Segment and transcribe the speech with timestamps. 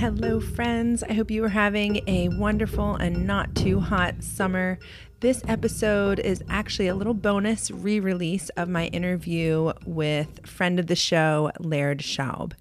[0.00, 1.02] Hello, friends.
[1.02, 4.78] I hope you are having a wonderful and not too hot summer.
[5.20, 10.86] This episode is actually a little bonus re release of my interview with friend of
[10.86, 12.54] the show, Laird Schaub.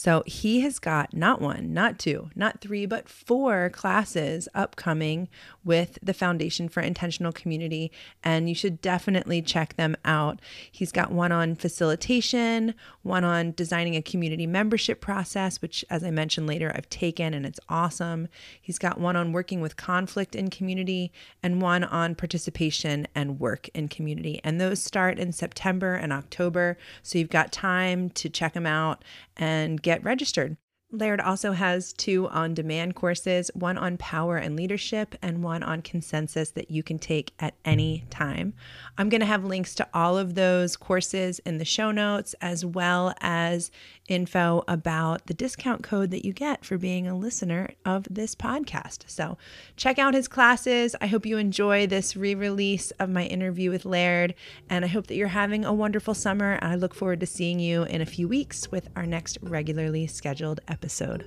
[0.00, 5.28] So he has got not one, not two, not three, but four classes upcoming
[5.64, 7.90] with the Foundation for Intentional Community,
[8.22, 10.38] and you should definitely check them out.
[10.70, 16.12] He's got one on facilitation, one on designing a community membership process, which, as I
[16.12, 18.28] mentioned later, I've taken and it's awesome.
[18.62, 21.10] He's got one on working with conflict in community,
[21.42, 24.40] and one on participation and work in community.
[24.44, 29.02] And those start in September and October, so you've got time to check them out
[29.36, 30.58] and get registered.
[30.90, 35.80] Laird also has two on demand courses one on power and leadership, and one on
[35.80, 38.52] consensus that you can take at any time.
[38.98, 42.66] I'm going to have links to all of those courses in the show notes, as
[42.66, 43.70] well as
[44.08, 49.04] info about the discount code that you get for being a listener of this podcast.
[49.06, 49.38] So
[49.76, 50.96] check out his classes.
[51.00, 54.34] I hope you enjoy this re release of my interview with Laird,
[54.68, 56.54] and I hope that you're having a wonderful summer.
[56.54, 60.06] And I look forward to seeing you in a few weeks with our next regularly
[60.06, 61.26] scheduled episode.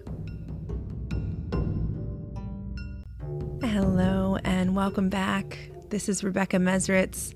[3.64, 5.58] Hello, and welcome back.
[5.90, 7.34] This is Rebecca Mesritz.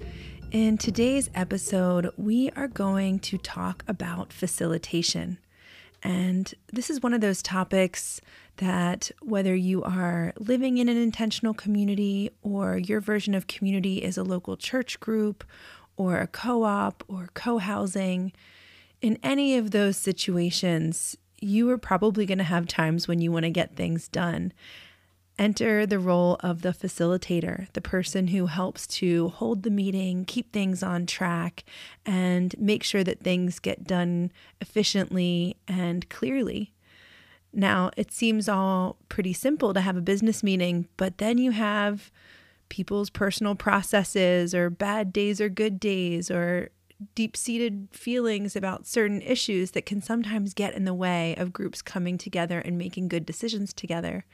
[0.51, 5.37] In today's episode, we are going to talk about facilitation.
[6.01, 8.21] And this is one of those topics
[8.57, 14.17] that, whether you are living in an intentional community or your version of community is
[14.17, 15.43] a local church group
[15.97, 18.31] or a co op or co housing,
[19.01, 23.43] in any of those situations, you are probably going to have times when you want
[23.43, 24.53] to get things done.
[25.37, 30.53] Enter the role of the facilitator, the person who helps to hold the meeting, keep
[30.53, 31.65] things on track,
[32.05, 36.71] and make sure that things get done efficiently and clearly.
[37.51, 42.11] Now, it seems all pretty simple to have a business meeting, but then you have
[42.69, 46.69] people's personal processes, or bad days or good days, or
[47.13, 51.81] deep seated feelings about certain issues that can sometimes get in the way of groups
[51.81, 54.25] coming together and making good decisions together.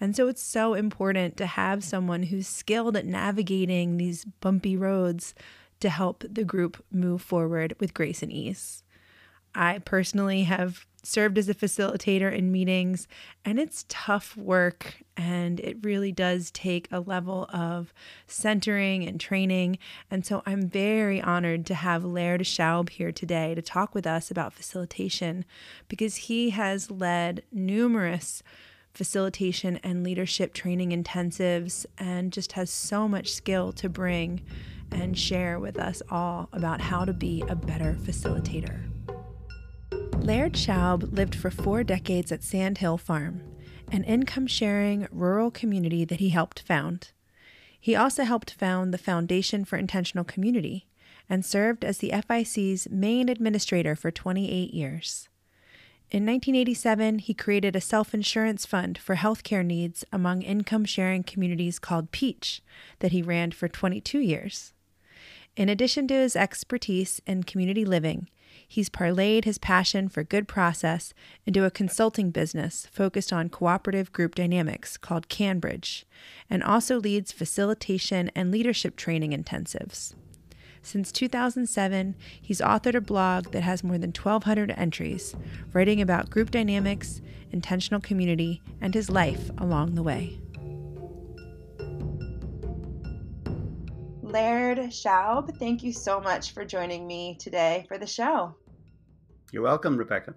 [0.00, 5.34] And so it's so important to have someone who's skilled at navigating these bumpy roads
[5.80, 8.82] to help the group move forward with grace and ease.
[9.54, 13.08] I personally have served as a facilitator in meetings,
[13.44, 15.02] and it's tough work.
[15.16, 17.92] And it really does take a level of
[18.26, 19.78] centering and training.
[20.10, 24.30] And so I'm very honored to have Laird Schaub here today to talk with us
[24.30, 25.44] about facilitation
[25.88, 28.42] because he has led numerous
[28.98, 34.42] facilitation and leadership training intensives and just has so much skill to bring
[34.90, 38.80] and share with us all about how to be a better facilitator.
[40.16, 43.40] Laird Schaub lived for four decades at Sandhill Farm,
[43.92, 47.12] an income sharing rural community that he helped found.
[47.80, 50.88] He also helped found the Foundation for Intentional Community
[51.30, 55.28] and served as the FIC's main administrator for 28 years.
[56.10, 61.78] In 1987, he created a self insurance fund for healthcare needs among income sharing communities
[61.78, 62.62] called Peach
[63.00, 64.72] that he ran for 22 years.
[65.54, 68.30] In addition to his expertise in community living,
[68.66, 71.12] he's parlayed his passion for good process
[71.44, 76.06] into a consulting business focused on cooperative group dynamics called Canbridge,
[76.48, 80.14] and also leads facilitation and leadership training intensives.
[80.82, 85.34] Since 2007, he's authored a blog that has more than 1,200 entries,
[85.72, 90.38] writing about group dynamics, intentional community, and his life along the way.
[94.22, 98.54] Laird Schaub, thank you so much for joining me today for the show.
[99.52, 100.34] You're welcome, Rebecca.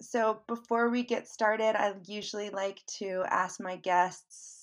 [0.00, 4.57] So, before we get started, I usually like to ask my guests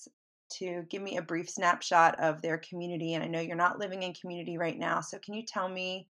[0.58, 3.14] to give me a brief snapshot of their community.
[3.14, 5.00] And I know you're not living in community right now.
[5.00, 6.08] So, can you tell me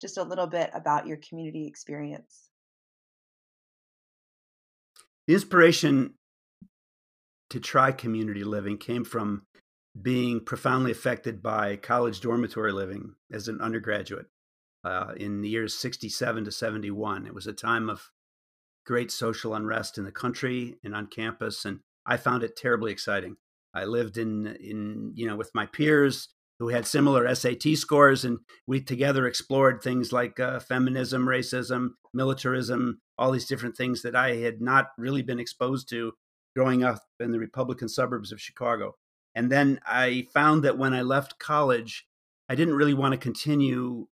[0.00, 2.48] just a little bit about your community experience?
[5.26, 6.14] The inspiration
[7.50, 9.42] to try community living came from
[10.00, 14.26] being profoundly affected by college dormitory living as an undergraduate
[14.84, 17.26] uh, in the years 67 to 71.
[17.26, 18.10] It was a time of
[18.84, 23.36] great social unrest in the country and on campus, and I found it terribly exciting.
[23.76, 26.28] I lived in, in you know, with my peers
[26.58, 33.00] who had similar SAT scores, and we together explored things like uh, feminism, racism, militarism,
[33.18, 36.12] all these different things that I had not really been exposed to
[36.56, 38.94] growing up in the Republican suburbs of Chicago.
[39.34, 42.06] And then I found that when I left college,
[42.48, 44.06] I didn't really want to continue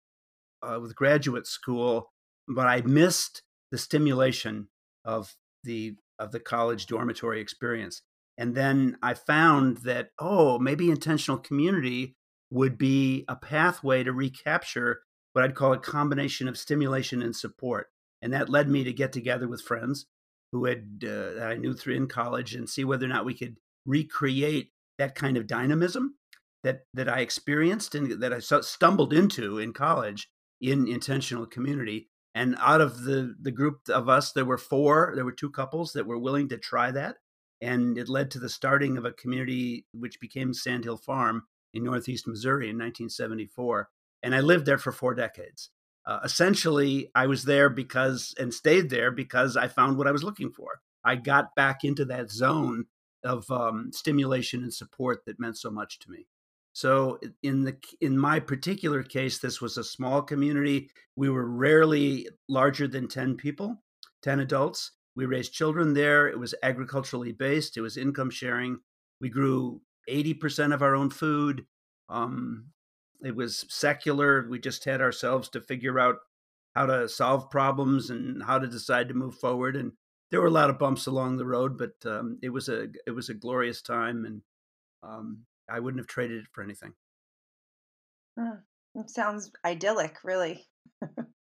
[0.62, 2.12] uh, with graduate school,
[2.50, 4.68] but I missed the stimulation
[5.06, 5.34] of
[5.64, 8.02] the of the college dormitory experience.
[8.38, 12.16] And then I found that, oh, maybe intentional community
[12.50, 15.02] would be a pathway to recapture
[15.34, 17.88] what I'd call a combination of stimulation and support.
[18.22, 20.06] And that led me to get together with friends
[20.52, 23.58] who had uh, I knew through in college and see whether or not we could
[23.86, 26.16] recreate that kind of dynamism
[26.64, 30.30] that that I experienced and that I stumbled into in college
[30.62, 32.10] in intentional community.
[32.36, 35.14] And out of the the group of us, there were four.
[35.16, 37.18] There were two couples that were willing to try that,
[37.64, 41.44] and it led to the starting of a community which became Sandhill Farm
[41.74, 43.90] in Northeast Missouri in 1974.
[44.22, 45.70] And I lived there for four decades.
[46.06, 50.24] Uh, essentially, I was there because and stayed there because I found what I was
[50.24, 50.82] looking for.
[51.06, 52.86] I got back into that zone
[53.24, 56.28] of um, stimulation and support that meant so much to me.
[56.74, 60.90] So in the in my particular case, this was a small community.
[61.16, 63.82] We were rarely larger than ten people,
[64.22, 64.92] ten adults.
[65.16, 66.28] We raised children there.
[66.28, 67.78] It was agriculturally based.
[67.78, 68.80] It was income sharing.
[69.22, 71.66] We grew eighty percent of our own food.
[72.10, 72.72] Um,
[73.24, 74.48] it was secular.
[74.50, 76.18] We just had ourselves to figure out
[76.76, 79.76] how to solve problems and how to decide to move forward.
[79.76, 79.94] And
[80.32, 83.12] there were a lot of bumps along the road, but um, it was a it
[83.12, 84.42] was a glorious time, and
[85.04, 86.94] um, I wouldn't have traded it for anything.
[88.38, 88.60] Mm,
[89.06, 90.66] sounds idyllic, really.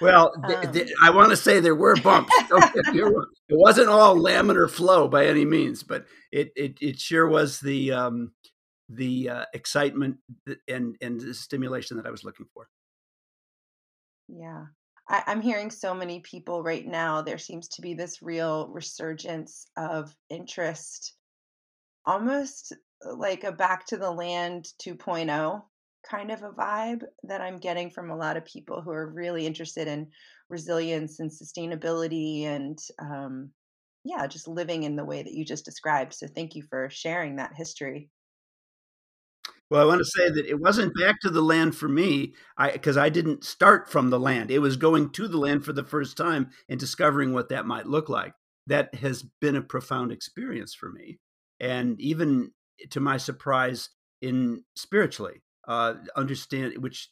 [0.00, 2.32] well, th- th- um I want to say there were bumps.
[2.50, 7.92] it wasn't all laminar flow by any means, but it it, it sure was the
[7.92, 8.32] um,
[8.88, 10.18] the uh, excitement
[10.68, 12.68] and and the stimulation that I was looking for.
[14.28, 14.66] Yeah.
[15.08, 17.20] I, I'm hearing so many people right now.
[17.22, 21.14] There seems to be this real resurgence of interest,
[22.06, 22.72] almost
[23.04, 25.62] like a back to the land 2.0
[26.08, 29.46] kind of a vibe that I'm getting from a lot of people who are really
[29.46, 30.08] interested in
[30.48, 33.50] resilience and sustainability and um,
[34.04, 36.14] yeah, just living in the way that you just described.
[36.14, 38.10] So thank you for sharing that history.
[39.70, 42.70] Well, I want to say that it wasn't back to the land for me, I
[42.72, 44.50] because I didn't start from the land.
[44.50, 47.86] It was going to the land for the first time and discovering what that might
[47.86, 48.34] look like.
[48.66, 51.18] That has been a profound experience for me.
[51.60, 52.52] And even
[52.90, 53.88] to my surprise,
[54.20, 57.10] in spiritually, uh, understand which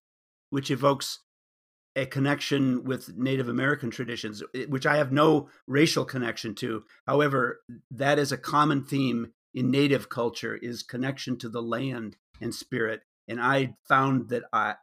[0.50, 1.20] which evokes
[1.94, 6.84] a connection with Native American traditions, which I have no racial connection to.
[7.06, 7.60] However,
[7.90, 13.02] that is a common theme in Native culture: is connection to the land and spirit.
[13.28, 14.74] And I found that I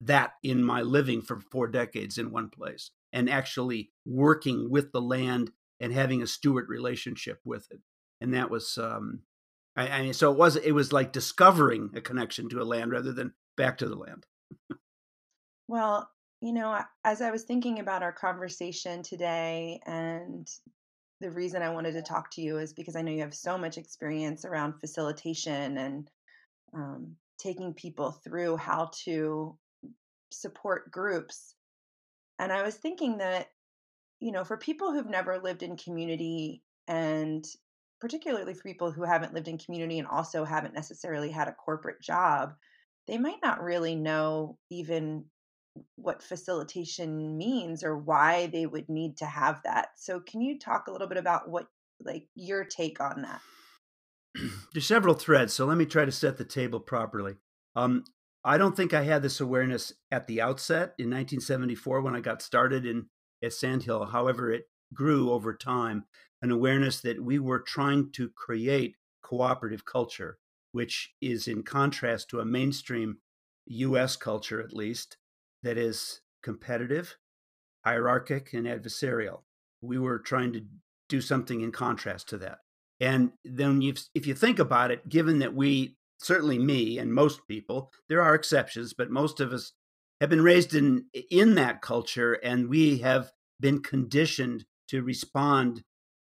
[0.00, 5.02] that in my living for four decades in one place, and actually working with the
[5.02, 7.80] land and having a steward relationship with it.
[8.20, 9.22] And that was um,
[9.74, 13.12] I, mean, so it was it was like discovering a connection to a land rather
[13.12, 14.26] than back to the land.
[15.68, 16.10] well,
[16.42, 20.46] you know, as I was thinking about our conversation today, and
[21.20, 23.56] the reason I wanted to talk to you is because I know you have so
[23.56, 26.10] much experience around facilitation and
[26.74, 29.56] um, taking people through how to
[30.30, 31.54] support groups.
[32.38, 33.48] And I was thinking that,
[34.20, 37.46] you know, for people who've never lived in community and
[38.02, 42.02] particularly for people who haven't lived in community and also haven't necessarily had a corporate
[42.02, 42.52] job,
[43.06, 45.24] they might not really know even
[45.94, 49.90] what facilitation means or why they would need to have that.
[49.94, 51.68] So can you talk a little bit about what
[52.04, 53.40] like your take on that?
[54.72, 57.36] There's several threads, so let me try to set the table properly.
[57.76, 58.02] Um,
[58.44, 62.42] I don't think I had this awareness at the outset in 1974 when I got
[62.42, 63.06] started in
[63.44, 64.06] at Sandhill.
[64.06, 66.06] However, it grew over time
[66.42, 70.38] an awareness that we were trying to create cooperative culture,
[70.72, 73.18] which is in contrast to a mainstream
[73.66, 75.16] US culture, at least,
[75.62, 77.16] that is competitive,
[77.84, 79.42] hierarchic, and adversarial.
[79.80, 80.64] We were trying to
[81.08, 82.58] do something in contrast to that.
[83.00, 83.82] And then
[84.14, 88.34] if you think about it, given that we, certainly me and most people, there are
[88.34, 89.72] exceptions, but most of us
[90.20, 95.82] have been raised in in that culture and we have been conditioned to respond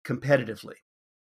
[0.06, 0.74] competitively.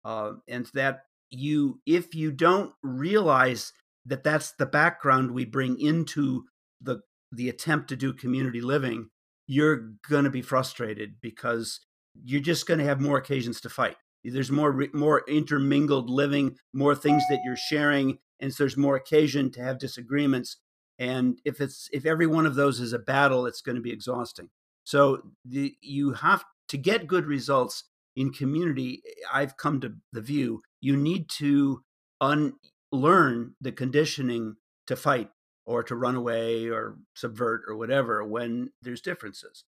[0.04, 3.72] Uh, and that you, if you don't realize
[4.06, 6.44] that that's the background we bring into
[6.80, 7.00] the
[7.34, 9.08] the attempt to do community living,
[9.46, 11.80] you're going to be frustrated because
[12.24, 13.96] you're just going to have more occasions to fight.
[14.24, 19.50] There's more more intermingled living, more things that you're sharing, and so there's more occasion
[19.52, 20.58] to have disagreements.
[20.98, 23.92] And if it's if every one of those is a battle, it's going to be
[23.92, 24.50] exhausting.
[24.84, 27.84] So the, you have to get good results
[28.16, 29.02] in community,
[29.32, 31.82] I've come to the view you need to
[32.20, 35.30] unlearn the conditioning to fight
[35.64, 39.64] or to run away or subvert or whatever when there's differences.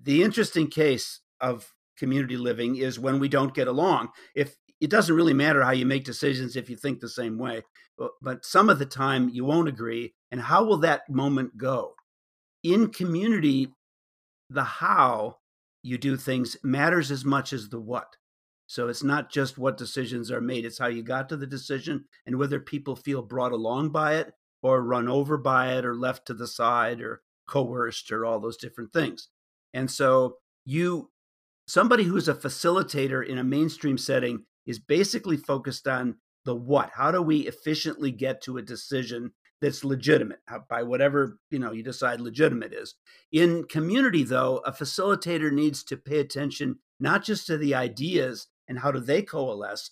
[0.00, 4.08] The interesting case of community living is when we don't get along.
[4.34, 7.62] If it doesn't really matter how you make decisions if you think the same way,
[7.98, 10.14] but, but some of the time you won't agree.
[10.30, 11.94] And how will that moment go?
[12.62, 13.72] In community,
[14.50, 15.36] the how
[15.84, 18.16] you do things matters as much as the what.
[18.66, 22.06] So it's not just what decisions are made, it's how you got to the decision
[22.24, 26.26] and whether people feel brought along by it or run over by it or left
[26.26, 29.28] to the side or coerced or all those different things.
[29.74, 31.10] And so you
[31.66, 36.90] somebody who's a facilitator in a mainstream setting is basically focused on the what.
[36.94, 39.32] How do we efficiently get to a decision
[39.64, 42.94] that's legitimate uh, by whatever you know you decide legitimate is.
[43.32, 48.78] In community though a facilitator needs to pay attention not just to the ideas and
[48.78, 49.90] how do they coalesce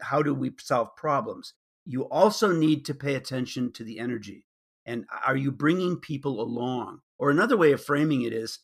[0.00, 1.54] how do we solve problems.
[1.84, 4.46] You also need to pay attention to the energy
[4.86, 7.00] and are you bringing people along?
[7.18, 8.60] Or another way of framing it is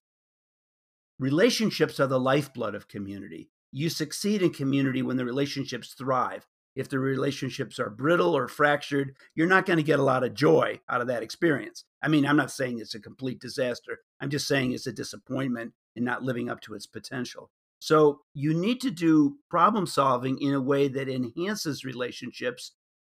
[1.18, 3.50] relationships are the lifeblood of community.
[3.72, 6.46] You succeed in community when the relationships thrive
[6.76, 10.34] if the relationships are brittle or fractured, you're not going to get a lot of
[10.34, 11.84] joy out of that experience.
[12.02, 13.98] I mean, I'm not saying it's a complete disaster.
[14.20, 17.50] I'm just saying it's a disappointment in not living up to its potential.
[17.80, 22.72] So you need to do problem solving in a way that enhances relationships.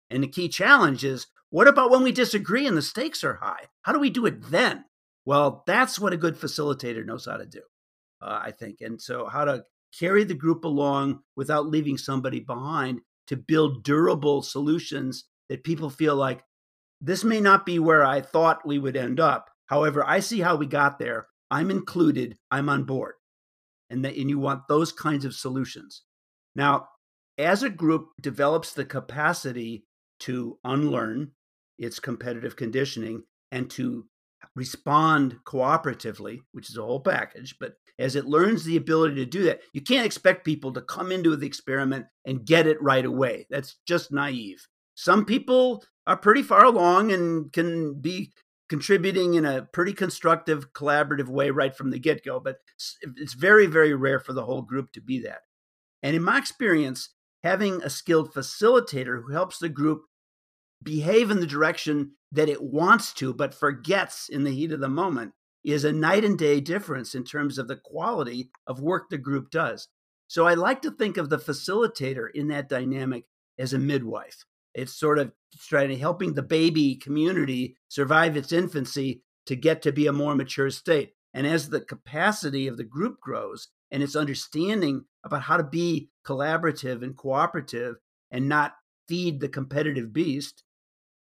[0.09, 3.65] And the key challenge is what about when we disagree and the stakes are high?
[3.81, 4.85] How do we do it then?
[5.25, 7.61] Well, that's what a good facilitator knows how to do,
[8.21, 8.81] uh, I think.
[8.81, 9.65] And so, how to
[9.97, 13.01] carry the group along without leaving somebody behind
[13.31, 16.43] to build durable solutions that people feel like
[16.99, 19.49] this may not be where I thought we would end up.
[19.67, 21.27] However, I see how we got there.
[21.49, 22.37] I'm included.
[22.51, 23.13] I'm on board.
[23.89, 26.03] And that and you want those kinds of solutions.
[26.57, 26.89] Now,
[27.37, 29.85] as a group develops the capacity
[30.21, 31.31] to unlearn
[31.79, 34.05] its competitive conditioning and to
[34.55, 39.43] respond cooperatively, which is a whole package, but as it learns the ability to do
[39.43, 43.45] that, you can't expect people to come into the experiment and get it right away.
[43.49, 44.67] That's just naive.
[44.95, 48.33] Some people are pretty far along and can be
[48.69, 52.57] contributing in a pretty constructive, collaborative way right from the get go, but
[53.17, 55.41] it's very, very rare for the whole group to be that.
[56.01, 57.09] And in my experience,
[57.43, 60.03] having a skilled facilitator who helps the group
[60.83, 64.89] behave in the direction that it wants to, but forgets in the heat of the
[64.89, 65.33] moment
[65.63, 69.51] is a night and day difference in terms of the quality of work the group
[69.51, 69.87] does.
[70.27, 73.25] So I like to think of the facilitator in that dynamic
[73.59, 74.45] as a midwife.
[74.73, 79.91] It's sort of trying to helping the baby community survive its infancy to get to
[79.91, 81.13] be a more mature state.
[81.33, 86.09] And as the capacity of the group grows and its understanding about how to be
[86.25, 87.95] collaborative and cooperative
[88.31, 88.75] and not
[89.07, 90.63] feed the competitive beast,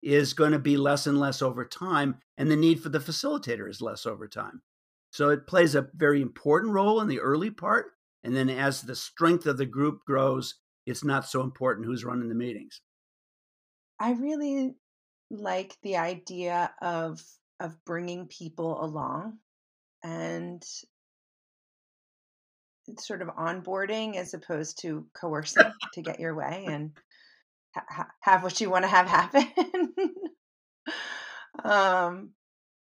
[0.02, 3.70] is going to be less and less over time, and the need for the facilitator
[3.70, 4.62] is less over time.
[5.12, 7.88] So it plays a very important role in the early part.
[8.24, 12.30] And then as the strength of the group grows, it's not so important who's running
[12.30, 12.82] the meetings.
[14.00, 14.76] I really
[15.32, 17.22] like the idea of
[17.60, 19.38] of bringing people along
[20.04, 20.64] and
[23.00, 26.92] sort of onboarding as opposed to coercing to get your way and
[27.76, 29.94] ha- have what you want to have happen.
[31.64, 32.32] um,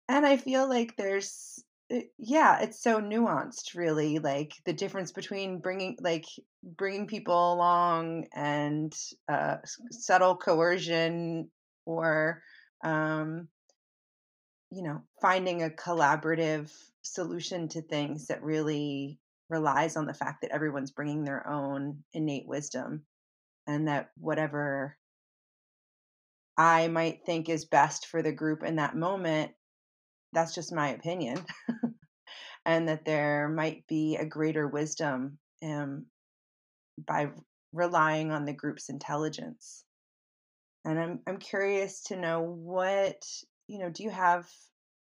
[0.09, 4.19] and I feel like there's, eh, yeah, it's so nuanced, really.
[4.19, 6.25] Like the difference between bringing, like
[6.63, 8.93] bringing people along and
[9.29, 9.57] uh,
[9.91, 11.49] subtle coercion,
[11.85, 12.41] or,
[12.83, 13.47] um,
[14.71, 16.71] you know, finding a collaborative
[17.01, 19.19] solution to things that really
[19.49, 23.03] relies on the fact that everyone's bringing their own innate wisdom
[23.67, 24.97] and that whatever
[26.57, 29.51] I might think is best for the group in that moment,
[30.33, 31.43] that's just my opinion.
[32.65, 36.05] and that there might be a greater wisdom um,
[36.97, 37.29] by
[37.73, 39.83] relying on the group's intelligence.
[40.85, 43.23] And I'm I'm curious to know what
[43.67, 43.89] you know.
[43.89, 44.49] Do you have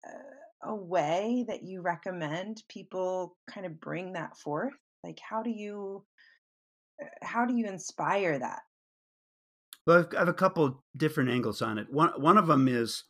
[0.04, 4.74] a, a way that you recommend people kind of bring that forth?
[5.02, 6.33] Like, how do you uh,
[7.22, 8.60] how do you inspire that?
[9.86, 11.92] Well, I have a couple different angles on it.
[11.92, 13.04] One one of them is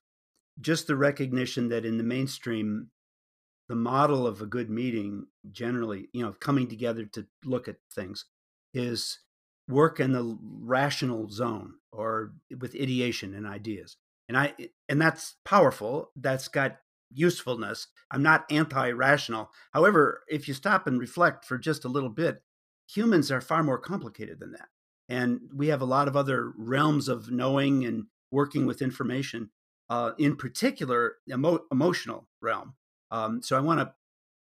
[0.60, 2.90] just the recognition that in the mainstream,
[3.68, 8.24] the model of a good meeting generally, you know, coming together to look at things,
[8.72, 9.20] is
[9.68, 13.96] work in the rational zone or with ideation and ideas.
[14.28, 14.54] And I
[14.88, 16.10] and that's powerful.
[16.16, 16.78] That's got
[17.12, 17.86] usefulness.
[18.10, 19.50] I'm not anti-rational.
[19.72, 22.42] However, if you stop and reflect for just a little bit,
[22.86, 24.68] humans are far more complicated than that.
[25.08, 29.50] And we have a lot of other realms of knowing and working with information,
[29.90, 32.74] uh, in particular, emo- emotional realm.
[33.10, 33.92] Um, so I want to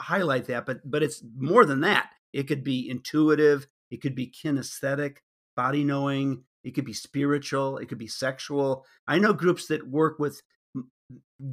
[0.02, 2.12] highlight that, but but it's more than that.
[2.32, 5.18] It could be intuitive, it could be kinesthetic,
[5.56, 8.86] body knowing, it could be spiritual, it could be sexual.
[9.08, 10.42] I know groups that work with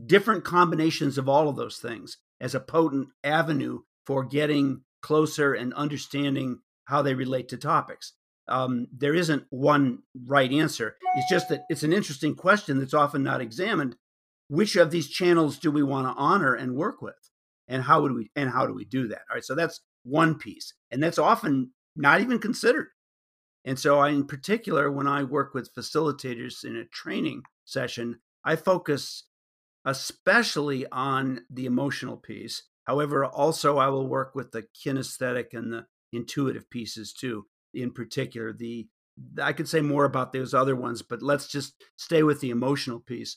[0.06, 5.75] different combinations of all of those things as a potent avenue for getting closer and
[5.75, 8.12] understanding how they relate to topics.
[8.49, 10.97] Um, there isn't one right answer.
[11.16, 13.97] It's just that it's an interesting question that's often not examined.
[14.49, 17.30] Which of these channels do we want to honor and work with,
[17.68, 19.23] and how would we and how do we do that?
[19.30, 22.88] All right, so that's one piece, and that's often not even considered.
[23.64, 28.56] And so, I, in particular, when I work with facilitators in a training session, I
[28.56, 29.25] focus
[29.85, 32.64] especially on the emotional piece.
[32.85, 37.46] However, also I will work with the kinesthetic and the intuitive pieces too.
[37.74, 38.88] In particular, the
[39.42, 43.00] I could say more about those other ones, but let's just stay with the emotional
[43.00, 43.36] piece.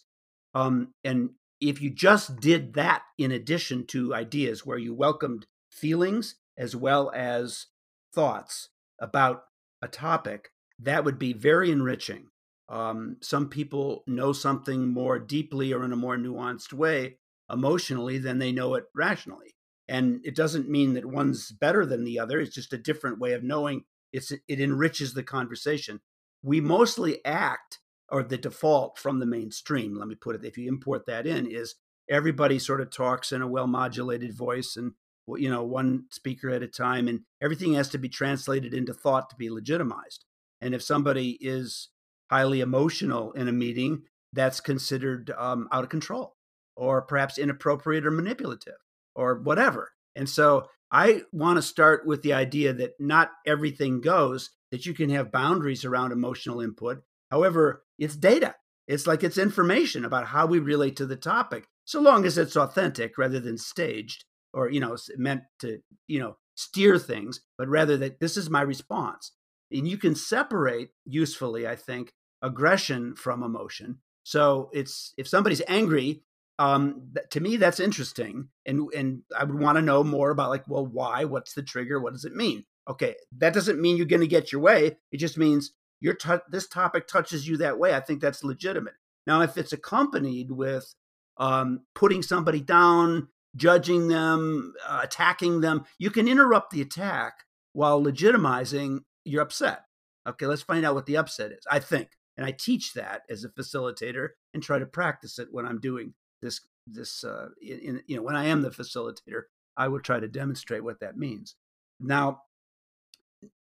[0.53, 6.35] Um, and if you just did that in addition to ideas where you welcomed feelings
[6.57, 7.67] as well as
[8.13, 9.43] thoughts about
[9.81, 10.49] a topic,
[10.79, 12.27] that would be very enriching.
[12.69, 17.17] Um, some people know something more deeply or in a more nuanced way
[17.51, 19.52] emotionally than they know it rationally.
[19.87, 22.39] And it doesn't mean that one's better than the other.
[22.39, 23.83] It's just a different way of knowing.
[24.11, 25.99] It's it enriches the conversation.
[26.41, 29.97] We mostly act or the default from the mainstream.
[29.97, 30.45] Let me put it.
[30.45, 31.75] If you import that in, is
[32.09, 34.93] everybody sort of talks in a well modulated voice and
[35.37, 39.29] you know one speaker at a time, and everything has to be translated into thought
[39.29, 40.25] to be legitimized.
[40.61, 41.89] And if somebody is
[42.29, 46.35] highly emotional in a meeting, that's considered um, out of control
[46.75, 48.73] or perhaps inappropriate or manipulative
[49.15, 49.91] or whatever.
[50.15, 54.93] And so I want to start with the idea that not everything goes, that you
[54.93, 57.01] can have boundaries around emotional input.
[57.31, 58.55] However, it's data.
[58.87, 62.57] It's like it's information about how we relate to the topic, so long as it's
[62.57, 67.97] authentic rather than staged or, you know, meant to, you know, steer things, but rather
[67.97, 69.31] that this is my response.
[69.71, 73.99] And you can separate usefully, I think, aggression from emotion.
[74.23, 76.21] So it's if somebody's angry,
[76.59, 80.67] um, to me that's interesting, and and I would want to know more about like,
[80.67, 81.25] well, why?
[81.25, 81.99] What's the trigger?
[81.99, 82.65] What does it mean?
[82.87, 84.97] Okay, that doesn't mean you're going to get your way.
[85.11, 87.93] It just means your t- this topic touches you that way.
[87.95, 88.95] I think that's legitimate.
[89.25, 90.93] Now, if it's accompanied with
[91.37, 97.33] um, putting somebody down, judging them, uh, attacking them, you can interrupt the attack
[97.71, 99.83] while legitimizing your upset.
[100.27, 101.65] Okay, let's find out what the upset is.
[101.71, 105.65] I think, and I teach that as a facilitator and try to practice it when
[105.65, 106.13] I'm doing
[106.43, 106.61] this.
[106.85, 109.43] This, uh, in, you know, when I am the facilitator,
[109.77, 111.55] I will try to demonstrate what that means.
[111.97, 112.41] Now,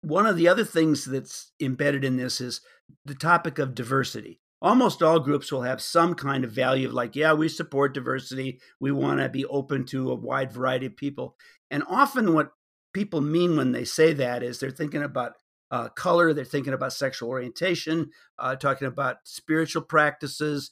[0.01, 2.63] one of the other things that's embedded in this is
[3.05, 4.41] the topic of diversity.
[4.63, 8.61] Almost all groups will have some kind of value of like, yeah, we support diversity.
[8.81, 11.37] We want to be open to a wide variety of people.
[11.71, 12.53] And often what
[12.95, 15.33] people mean when they say that is they're thinking about
[15.71, 20.71] uh, color, they're thinking about sexual orientation, uh, talking about spiritual practices,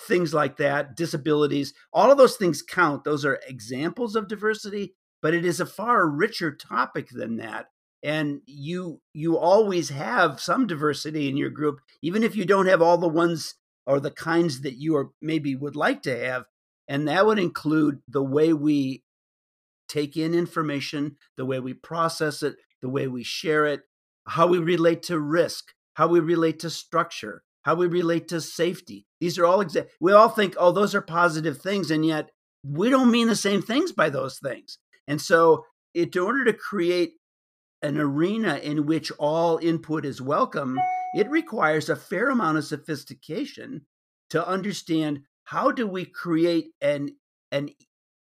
[0.00, 1.74] things like that, disabilities.
[1.92, 3.04] All of those things count.
[3.04, 7.66] Those are examples of diversity, but it is a far richer topic than that.
[8.02, 12.80] And you you always have some diversity in your group, even if you don't have
[12.80, 13.54] all the ones
[13.86, 16.44] or the kinds that you are maybe would like to have.
[16.88, 19.04] And that would include the way we
[19.88, 23.82] take in information, the way we process it, the way we share it,
[24.26, 29.06] how we relate to risk, how we relate to structure, how we relate to safety.
[29.20, 32.30] These are all exa- we all think, oh, those are positive things, and yet
[32.64, 34.78] we don't mean the same things by those things.
[35.06, 37.14] And so, it, in order to create
[37.82, 40.78] an arena in which all input is welcome,
[41.14, 43.86] it requires a fair amount of sophistication
[44.30, 47.16] to understand how do we create an
[47.50, 47.70] an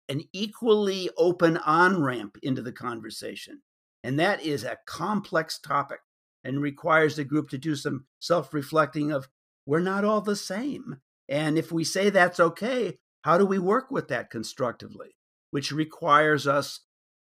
[0.08, 3.62] an equally open on ramp into the conversation
[4.02, 6.00] and that is a complex topic
[6.44, 9.28] and requires the group to do some self reflecting of
[9.66, 10.96] we're not all the same.
[11.28, 15.16] And if we say that's okay, how do we work with that constructively?
[15.50, 16.80] Which requires us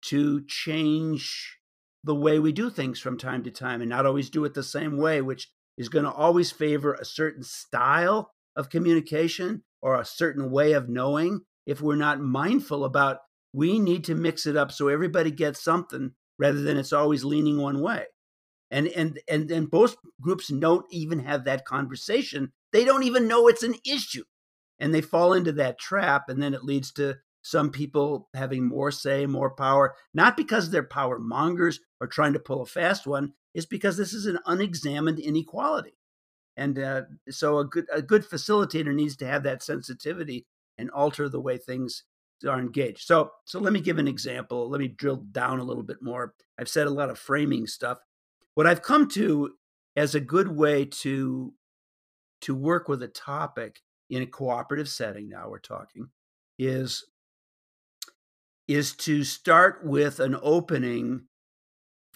[0.06, 1.58] to change
[2.04, 4.63] the way we do things from time to time and not always do it the
[4.63, 10.06] same way, which is going to always favor a certain style of communication or a
[10.06, 13.19] certain way of knowing if we're not mindful about
[13.54, 17.62] we need to mix it up so everybody gets something rather than it's always leaning
[17.62, 18.06] one way.
[18.73, 22.51] And and and and both groups don't even have that conversation.
[22.71, 24.23] They don't even know it's an issue.
[24.79, 28.89] And they fall into that trap and then it leads to some people having more
[28.89, 33.33] say, more power, not because they're power mongers or trying to pull a fast one,
[33.53, 35.93] is because this is an unexamined inequality.
[36.57, 40.47] And uh, so a good a good facilitator needs to have that sensitivity
[40.79, 42.03] and alter the way things
[42.47, 43.05] are engaged.
[43.05, 44.69] So, so let me give an example.
[44.69, 46.33] Let me drill down a little bit more.
[46.59, 47.99] I've said a lot of framing stuff.
[48.55, 49.53] What I've come to
[49.95, 51.53] as a good way to
[52.41, 56.09] to work with a topic in a cooperative setting now we're talking
[56.59, 57.05] is
[58.67, 61.21] is to start with an opening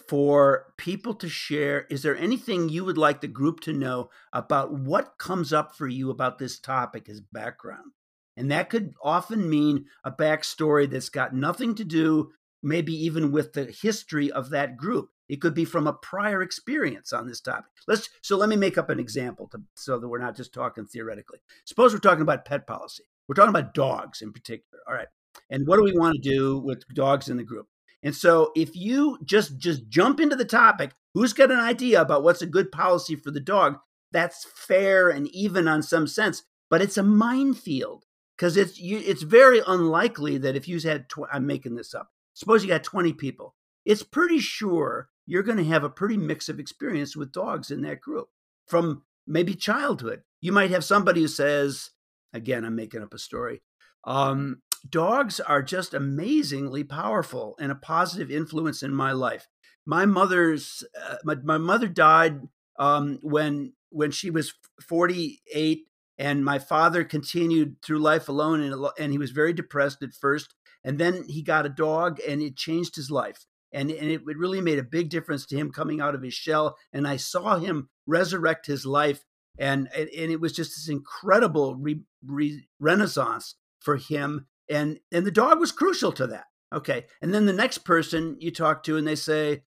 [0.08, 4.74] for people to share is there anything you would like the group to know about
[4.74, 7.92] what comes up for you about this topic as background?
[8.38, 12.32] And that could often mean a backstory that's got nothing to do
[12.64, 15.10] maybe even with the history of that group.
[15.30, 17.66] It could be from a prior experience on this topic.
[17.88, 20.86] Let's so let me make up an example to, so that we're not just talking
[20.86, 21.40] theoretically.
[21.66, 23.04] Suppose we're talking about pet policy.
[23.28, 25.08] We're talking about dogs in particular all right?
[25.50, 27.68] And what do we want to do with dogs in the group?
[28.04, 32.24] And so if you just just jump into the topic who's got an idea about
[32.24, 33.78] what's a good policy for the dog?
[34.12, 39.24] That's fair and even on some sense but it's a minefield because it's you, it's
[39.24, 43.14] very unlikely that if you had tw- I'm making this up suppose you got 20
[43.14, 43.56] people
[43.88, 47.82] it's pretty sure you're going to have a pretty mix of experience with dogs in
[47.84, 48.28] that group
[48.66, 50.24] from maybe childhood.
[50.42, 51.92] You might have somebody who says,
[52.34, 53.62] again, I'm making up a story.
[54.04, 59.48] Um, dogs are just amazingly powerful and a positive influence in my life.
[59.86, 62.42] My mother's uh, my, my mother died
[62.78, 65.86] um, when when she was 48
[66.18, 70.54] and my father continued through life alone and, and he was very depressed at first
[70.88, 73.46] and then he got a dog and it changed his life.
[73.74, 76.34] And, and it, it really made a big difference to him coming out of his
[76.34, 79.26] shell and i saw him resurrect his life
[79.60, 85.32] and and, it was just this incredible re, re, renaissance for him and and the
[85.32, 87.06] dog was crucial to that okay?
[87.22, 89.64] And then the next person you talk to and they say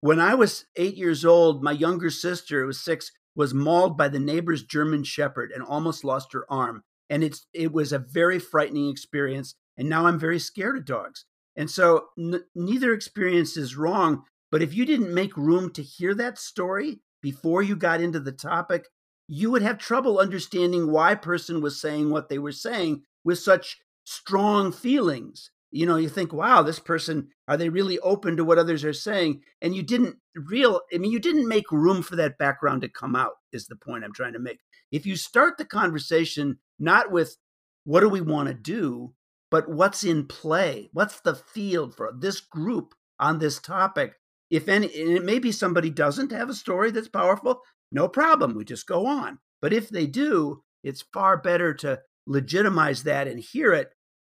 [0.00, 4.06] when i was eight years old my younger sister who was six was mauled by
[4.06, 6.84] the neighbor's german shepherd and almost lost her arm.
[7.10, 11.26] And it's it was a very frightening experience and now i'm very scared of dogs
[11.56, 14.24] and so n- neither experience is wrong.
[14.50, 18.32] But if you didn't make room to hear that story before you got into the
[18.32, 18.86] topic,
[19.28, 23.78] you would have trouble understanding why person was saying what they were saying with such
[24.04, 25.50] strong feelings.
[25.70, 28.92] You know, you think, wow, this person, are they really open to what others are
[28.92, 29.40] saying?
[29.62, 33.16] And you didn't real, I mean, you didn't make room for that background to come
[33.16, 34.58] out, is the point I'm trying to make.
[34.90, 37.38] If you start the conversation not with
[37.84, 39.14] what do we want to do,
[39.52, 40.88] but what's in play?
[40.94, 44.14] What's the field for this group on this topic?
[44.50, 47.60] If any, and maybe somebody doesn't have a story that's powerful,
[47.92, 48.54] no problem.
[48.56, 49.40] We just go on.
[49.60, 53.92] But if they do, it's far better to legitimize that and hear it.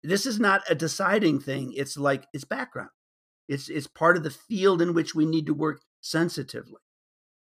[0.02, 1.74] This is not a deciding thing.
[1.76, 2.90] It's like it's background.
[3.48, 6.80] It's it's part of the field in which we need to work sensitively.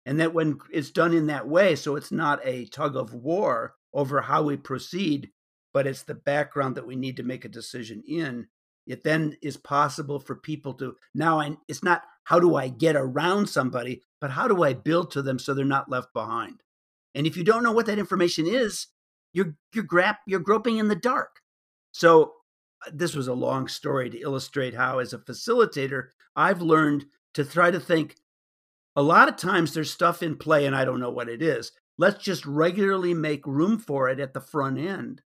[0.05, 3.75] And that when it's done in that way, so it's not a tug of war
[3.93, 5.31] over how we proceed,
[5.73, 8.47] but it's the background that we need to make a decision in.
[8.85, 12.95] It then is possible for people to now, and it's not how do I get
[12.95, 16.63] around somebody, but how do I build to them so they're not left behind.
[17.13, 18.87] And if you don't know what that information is,
[19.33, 21.41] you're you're grap you're groping in the dark.
[21.91, 22.33] So
[22.85, 27.43] uh, this was a long story to illustrate how, as a facilitator, I've learned to
[27.43, 28.15] try to think.
[28.95, 31.71] A lot of times there's stuff in play, and I don't know what it is.
[31.99, 35.21] Let's just regularly make room for it at the front end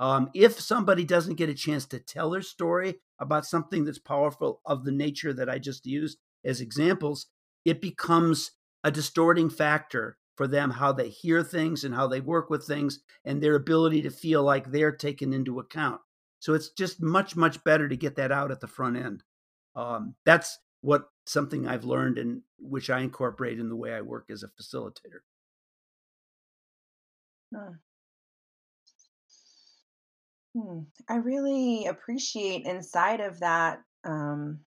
[0.00, 4.62] um, if somebody doesn't get a chance to tell their story about something that's powerful
[4.64, 7.26] of the nature that I just used as examples,
[7.66, 12.48] it becomes a distorting factor for them how they hear things and how they work
[12.48, 16.00] with things and their ability to feel like they're taken into account.
[16.38, 19.22] So it's just much, much better to get that out at the front end.
[19.76, 24.30] Um, that's what something I've learned and which I incorporate in the way I work
[24.30, 25.20] as a facilitator.
[30.54, 30.82] Hmm.
[31.08, 33.82] I really appreciate inside of that.
[34.04, 34.64] Um,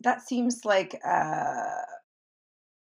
[0.00, 1.82] that seems like uh,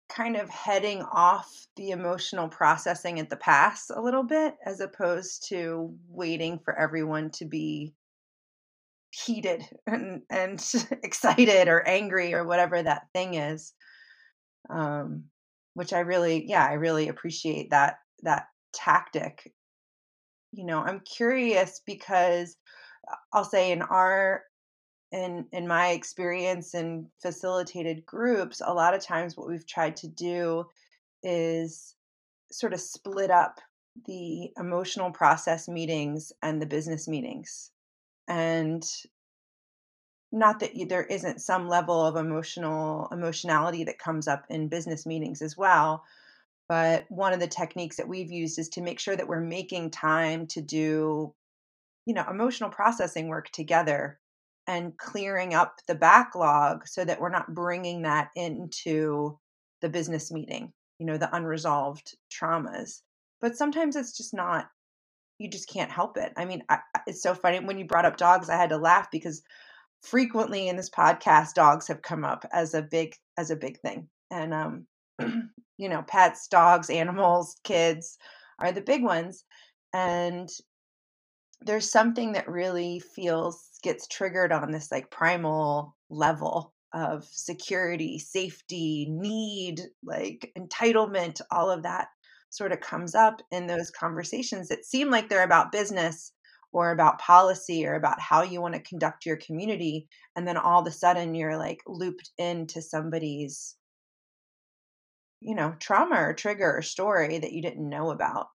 [0.09, 5.49] kind of heading off the emotional processing at the pass a little bit, as opposed
[5.49, 7.93] to waiting for everyone to be
[9.11, 10.61] heated and, and
[11.03, 13.73] excited or angry or whatever that thing is.
[14.71, 15.25] Um,
[15.75, 19.53] which I really, yeah, I really appreciate that that tactic
[20.53, 22.57] you know i'm curious because
[23.11, 24.43] uh, i'll say in our
[25.13, 30.09] in in my experience in facilitated groups a lot of times what we've tried to
[30.09, 30.65] do
[31.23, 31.97] is
[32.51, 33.61] sort of split up
[34.05, 37.71] the emotional process meetings and the business meetings.
[38.29, 38.85] And
[40.33, 45.41] not that there isn't some level of emotional emotionality that comes up in business meetings
[45.41, 46.05] as well
[46.69, 49.91] But one of the techniques that we've used is to make sure that we're making
[49.93, 51.33] time to do,
[52.07, 54.19] you know, emotional processing work together
[54.67, 59.39] and clearing up the backlog so that we're not bringing that into
[59.81, 63.03] the business meeting, you know, the unresolved traumas.
[63.41, 64.67] But sometimes it's just not,
[65.39, 66.33] you just can't help it.
[66.37, 67.61] I mean, I, it's so funny.
[67.61, 69.43] When you brought up dogs, I had to laugh because
[70.03, 74.09] frequently in this podcast, dogs have come up as a big, as a big thing.
[74.33, 74.87] And, um,
[75.79, 78.19] you know, pets, dogs, animals, kids
[78.59, 79.45] are the big ones.
[79.93, 80.49] And
[81.61, 89.07] there's something that really feels gets triggered on this like primal level of security, safety,
[89.11, 92.09] need, like entitlement, all of that
[92.51, 96.33] sort of comes up in those conversations that seem like they're about business
[96.73, 100.09] or about policy or about how you want to conduct your community.
[100.37, 103.77] And then all of a sudden you're like looped into somebody's
[105.41, 108.49] you know, trauma or trigger or story that you didn't know about.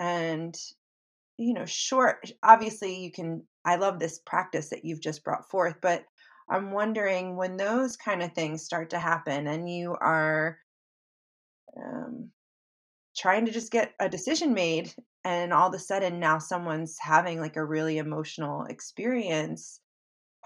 [0.00, 0.56] And,
[1.38, 5.76] you know, short, obviously, you can, I love this practice that you've just brought forth,
[5.80, 6.04] but
[6.50, 10.58] I'm wondering when those kind of things start to happen and you are
[11.76, 12.30] um,
[13.16, 17.40] trying to just get a decision made, and all of a sudden now someone's having
[17.40, 19.80] like a really emotional experience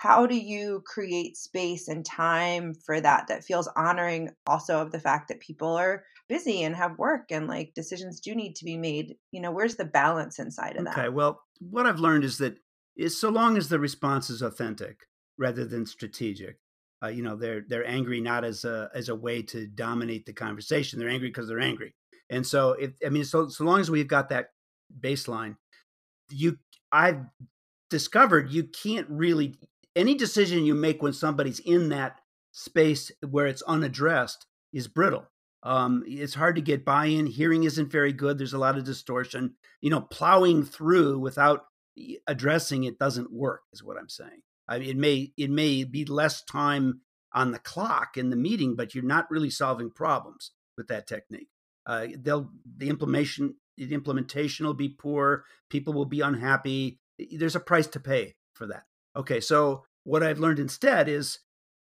[0.00, 4.98] how do you create space and time for that that feels honoring also of the
[4.98, 8.78] fact that people are busy and have work and like decisions do need to be
[8.78, 9.16] made?
[9.30, 10.96] You know where's the balance inside of that?
[10.98, 12.56] Okay well what i've learned is that
[12.96, 15.00] is so long as the response is authentic
[15.36, 16.56] rather than strategic
[17.04, 20.32] uh, you know they're they're angry not as a as a way to dominate the
[20.32, 21.94] conversation they're angry because they're angry.
[22.30, 24.46] And so if i mean so so long as we've got that
[24.98, 25.56] baseline
[26.30, 26.58] you
[26.90, 27.20] i've
[27.90, 29.58] discovered you can't really
[29.96, 32.20] any decision you make when somebody's in that
[32.52, 35.26] space where it's unaddressed is brittle.
[35.62, 37.26] Um, it's hard to get buy-in.
[37.26, 38.38] Hearing isn't very good.
[38.38, 39.54] There's a lot of distortion.
[39.80, 41.64] You know, plowing through without
[42.26, 43.62] addressing it doesn't work.
[43.72, 44.42] Is what I'm saying.
[44.68, 48.74] I mean, it may it may be less time on the clock in the meeting,
[48.74, 51.48] but you're not really solving problems with that technique.
[51.84, 55.44] Uh, they'll the implementation the implementation will be poor.
[55.68, 57.00] People will be unhappy.
[57.32, 58.84] There's a price to pay for that.
[59.16, 61.40] Okay, so what I've learned instead is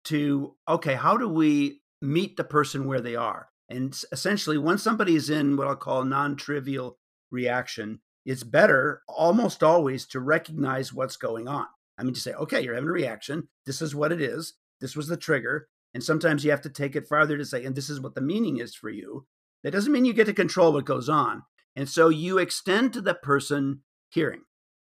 [0.05, 3.49] to, okay, how do we meet the person where they are?
[3.71, 6.99] And essentially, when somebody is in what I'll call non trivial
[7.31, 11.67] reaction, it's better almost always to recognize what's going on.
[11.99, 13.49] I mean, to say, okay, you're having a reaction.
[13.65, 14.55] This is what it is.
[14.81, 15.69] This was the trigger.
[15.95, 18.21] And sometimes you have to take it farther to say, and this is what the
[18.21, 19.27] meaning is for you.
[19.63, 21.43] That doesn't mean you get to control what goes on.
[21.77, 24.43] And so you extend to the person hearing.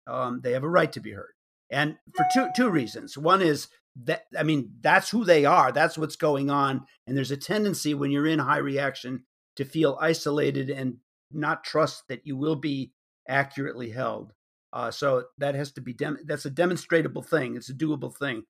[0.08, 1.35] Um, they have a right to be heard
[1.72, 3.18] and for two two reasons.
[3.18, 3.68] One is
[4.04, 5.72] that I mean that's who they are.
[5.72, 9.24] That's what's going on, and there's a tendency when you're in high reaction
[9.56, 10.98] to feel isolated and
[11.32, 12.92] not trust that you will be
[13.28, 14.34] accurately held.
[14.74, 17.56] Uh, so that has to be dem- that's a demonstrable thing.
[17.56, 18.44] It's a doable thing.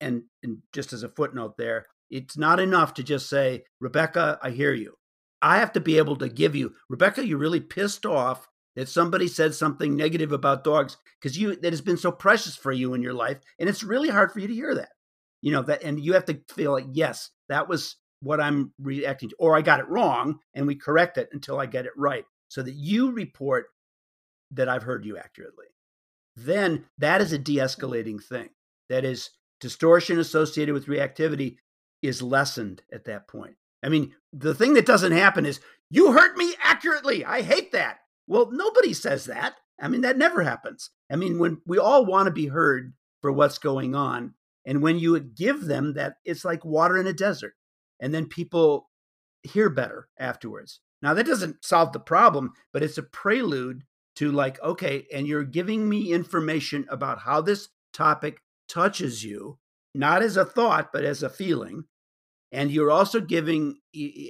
[0.00, 4.50] And and just as a footnote there, it's not enough to just say, Rebecca, I
[4.50, 4.94] hear you.
[5.42, 9.26] I have to be able to give you, Rebecca, you're really pissed off that somebody
[9.26, 13.02] said something negative about dogs because you that has been so precious for you in
[13.02, 14.90] your life and it's really hard for you to hear that.
[15.42, 19.28] You know that and you have to feel like yes that was what i'm reacting
[19.28, 22.24] to or i got it wrong and we correct it until i get it right
[22.48, 23.66] so that you report
[24.50, 25.66] that i've heard you accurately.
[26.34, 28.50] Then that is a de-escalating thing.
[28.90, 31.56] That is distortion associated with reactivity
[32.02, 33.56] is lessened at that point.
[33.82, 35.60] I mean the thing that doesn't happen is
[35.90, 37.24] you hurt me accurately!
[37.24, 39.54] I hate that well, nobody says that.
[39.80, 40.90] I mean, that never happens.
[41.10, 44.34] I mean, when we all want to be heard for what's going on,
[44.64, 47.54] and when you give them that, it's like water in a desert.
[48.00, 48.90] And then people
[49.42, 50.80] hear better afterwards.
[51.02, 53.84] Now, that doesn't solve the problem, but it's a prelude
[54.16, 59.58] to like, okay, and you're giving me information about how this topic touches you,
[59.94, 61.84] not as a thought, but as a feeling.
[62.50, 63.76] And you're also giving,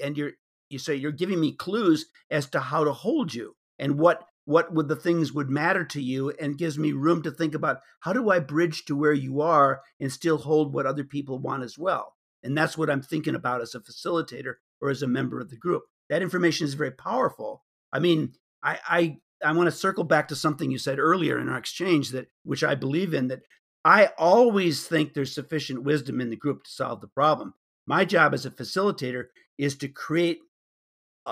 [0.02, 0.32] and you're,
[0.68, 4.72] you say you're giving me clues as to how to hold you and what what
[4.72, 8.12] would the things would matter to you and gives me room to think about how
[8.12, 11.76] do I bridge to where you are and still hold what other people want as
[11.76, 12.14] well.
[12.44, 15.56] And that's what I'm thinking about as a facilitator or as a member of the
[15.56, 15.82] group.
[16.08, 17.64] That information is very powerful.
[17.92, 21.48] I mean, I I, I want to circle back to something you said earlier in
[21.48, 23.42] our exchange that which I believe in that
[23.84, 27.54] I always think there's sufficient wisdom in the group to solve the problem.
[27.86, 29.26] My job as a facilitator
[29.58, 30.40] is to create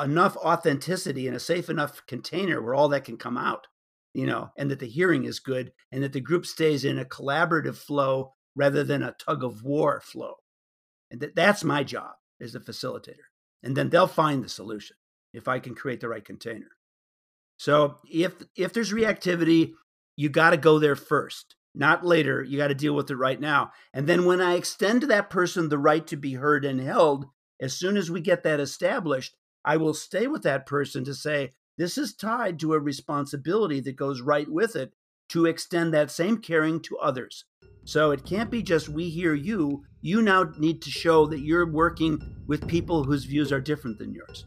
[0.03, 3.67] enough authenticity in a safe enough container where all that can come out,
[4.13, 7.05] you know, and that the hearing is good and that the group stays in a
[7.05, 10.35] collaborative flow rather than a tug of war flow.
[11.11, 13.27] And that, that's my job as a facilitator.
[13.63, 14.97] And then they'll find the solution.
[15.35, 16.71] if I can create the right container.
[17.57, 19.73] So if if there's reactivity,
[20.17, 22.43] you got to go there first, not later.
[22.43, 23.73] You got to deal with it right now.
[23.93, 27.27] And then when I extend to that person the right to be heard and held,
[27.61, 31.53] as soon as we get that established, I will stay with that person to say,
[31.79, 34.92] this is tied to a responsibility that goes right with it
[35.31, 37.46] to extend that same caring to others.
[37.85, 39.85] So it can't be just we hear you.
[40.00, 44.14] You now need to show that you're working with people whose views are different than
[44.14, 44.44] yours.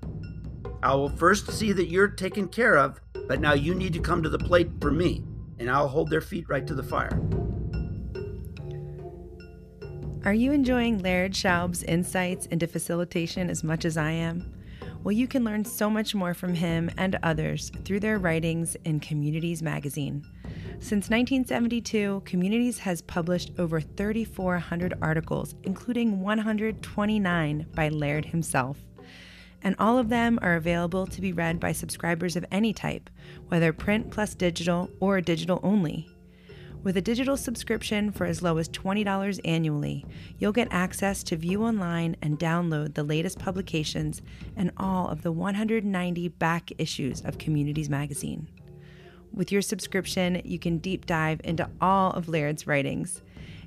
[0.84, 4.22] I will first see that you're taken care of, but now you need to come
[4.22, 5.24] to the plate for me,
[5.58, 7.20] and I'll hold their feet right to the fire.
[10.24, 14.57] Are you enjoying Laird Schaub's insights into facilitation as much as I am?
[15.08, 19.00] Well, you can learn so much more from him and others through their writings in
[19.00, 20.26] Communities magazine.
[20.82, 28.80] Since 1972, Communities has published over 3,400 articles, including 129 by Laird himself.
[29.62, 33.10] And all of them are available to be read by subscribers of any type,
[33.48, 36.10] whether print plus digital or digital only.
[36.88, 40.06] With a digital subscription for as low as $20 annually,
[40.40, 44.22] you'll get access to view online and download the latest publications
[44.56, 48.48] and all of the 190 back issues of Communities Magazine.
[49.34, 53.22] With your subscription, you can deep dive into all of Laird's writings,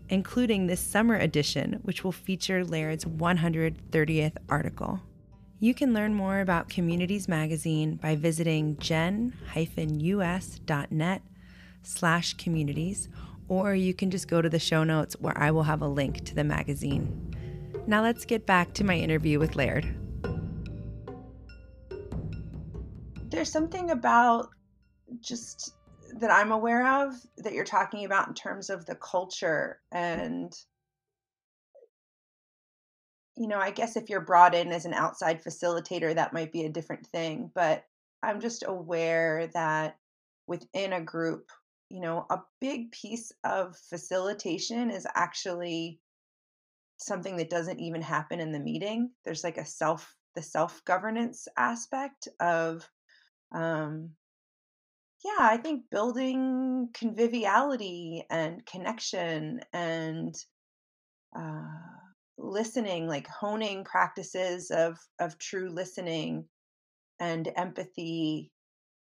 [0.08, 4.98] including this summer edition, which will feature Laird's 130th article.
[5.58, 9.34] You can learn more about Communities Magazine by visiting gen-us.net
[11.82, 13.08] slash communities,
[13.48, 16.24] or you can just go to the show notes where I will have a link
[16.24, 17.34] to the magazine.
[17.86, 19.86] Now let's get back to my interview with Laird.
[23.30, 24.48] There's something about
[25.20, 25.74] just
[26.18, 30.52] that I'm aware of that you're talking about in terms of the culture and
[33.36, 36.64] you know, I guess if you're brought in as an outside facilitator that might be
[36.64, 37.86] a different thing, but
[38.22, 39.96] I'm just aware that
[40.46, 41.50] within a group,
[41.90, 46.00] you know, a big piece of facilitation is actually
[46.98, 49.10] something that doesn't even happen in the meeting.
[49.24, 52.88] There's like a self the self governance aspect of
[53.52, 54.10] um
[55.24, 60.34] yeah, I think building conviviality and connection and
[61.36, 61.62] uh,
[62.38, 66.46] listening, like honing practices of of true listening
[67.20, 68.52] and empathy,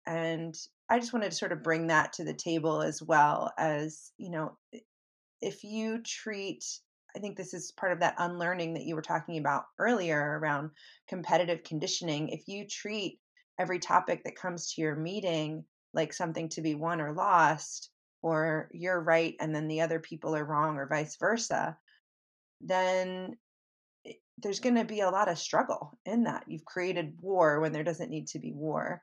[0.06, 0.56] and
[0.90, 4.30] I just wanted to sort of bring that to the table as well as you
[4.32, 4.58] know,
[5.42, 6.64] if you treat
[7.16, 10.70] I think this is part of that unlearning that you were talking about earlier around
[11.08, 12.30] competitive conditioning.
[12.30, 13.20] If you treat
[13.58, 17.90] every topic that comes to your meeting like something to be won or lost,
[18.22, 21.76] or you're right and then the other people are wrong, or vice versa,
[22.62, 23.36] then
[24.38, 26.44] there's going to be a lot of struggle in that.
[26.48, 29.02] You've created war when there doesn't need to be war,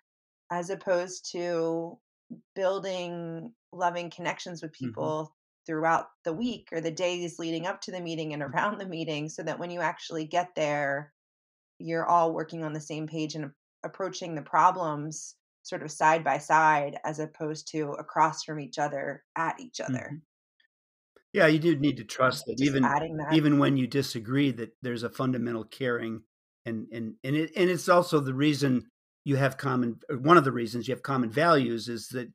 [0.54, 1.98] as opposed to
[2.54, 4.86] building loving connections with mm-hmm.
[4.86, 5.32] people mm-hmm.
[5.66, 9.28] throughout the week or the days leading up to the meeting and around the meeting,
[9.28, 11.12] so that when you actually get there,
[11.78, 13.50] you're all working on the same page and
[13.84, 19.24] approaching the problems sort of side by side as opposed to across from each other
[19.36, 20.10] at each other.
[20.12, 20.16] Mm-hmm.
[21.32, 23.32] Yeah, you do need to trust that Just even that.
[23.32, 26.22] even when you disagree that there's a fundamental caring
[26.64, 28.86] and and and it and it's also the reason
[29.24, 32.30] you have common one of the reasons you have common values is that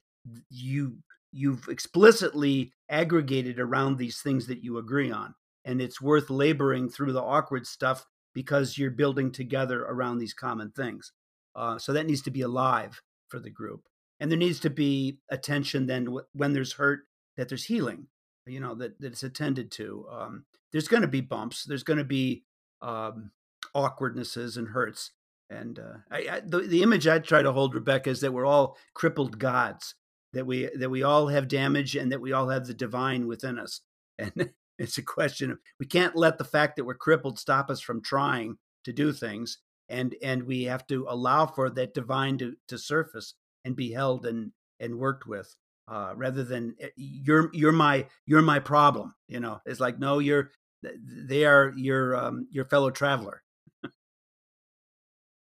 [0.50, 0.98] you
[1.32, 7.14] you've explicitly aggregated around these things that you agree on and it's worth laboring through
[7.14, 11.12] the awkward stuff because you're building together around these common things
[11.56, 13.84] uh, so that needs to be alive for the group.
[14.20, 17.02] And there needs to be attention then when there's hurt
[17.38, 18.08] that there's healing,
[18.46, 20.06] you know, that, that it's attended to.
[20.12, 21.64] Um, there's going to be bumps.
[21.64, 22.44] There's going to be
[22.82, 23.32] um,
[23.74, 25.12] awkwardnesses and hurts.
[25.50, 28.46] And uh, I, I, the, the image I try to hold, Rebecca, is that we're
[28.46, 29.96] all crippled gods,
[30.34, 33.60] that we that we all have damage, and that we all have the divine within
[33.60, 33.82] us.
[34.20, 37.80] And it's a question of we can't let the fact that we're crippled stop us
[37.80, 39.60] from trying to do things
[39.90, 43.34] and and we have to allow for that divine to, to surface
[43.66, 45.54] and be held and and worked with
[45.88, 50.20] uh, rather than eh, you're you're my you're my problem you know it's like no
[50.20, 53.44] you're they are your um, your fellow traveler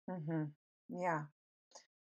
[0.10, 0.44] mm-hmm.
[0.90, 1.24] yeah.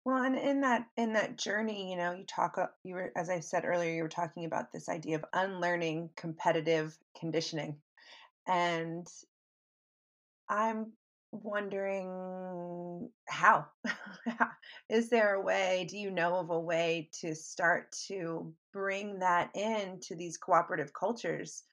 [0.04, 3.40] Well and in that in that journey you know you talk you were as i
[3.40, 7.78] said earlier you were talking about this idea of unlearning competitive conditioning.
[8.48, 9.08] And
[10.50, 10.92] i'm
[11.32, 13.66] wondering how?
[14.90, 19.50] Is there a way do you know of a way to start to bring that
[19.56, 21.64] into these cooperative cultures?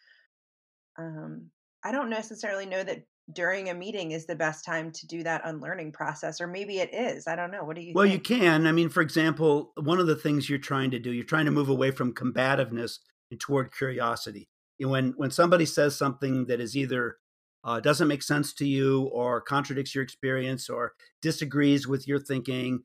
[0.98, 1.50] Um,
[1.84, 3.02] i don't necessarily know that
[3.34, 6.92] during a meeting is the best time to do that unlearning process or maybe it
[6.92, 8.28] is i don't know what do you well think?
[8.28, 11.24] you can i mean for example one of the things you're trying to do you're
[11.24, 12.98] trying to move away from combativeness
[13.32, 14.48] and toward curiosity.
[14.78, 17.16] When when somebody says something that is either
[17.64, 22.82] uh, doesn't make sense to you or contradicts your experience or disagrees with your thinking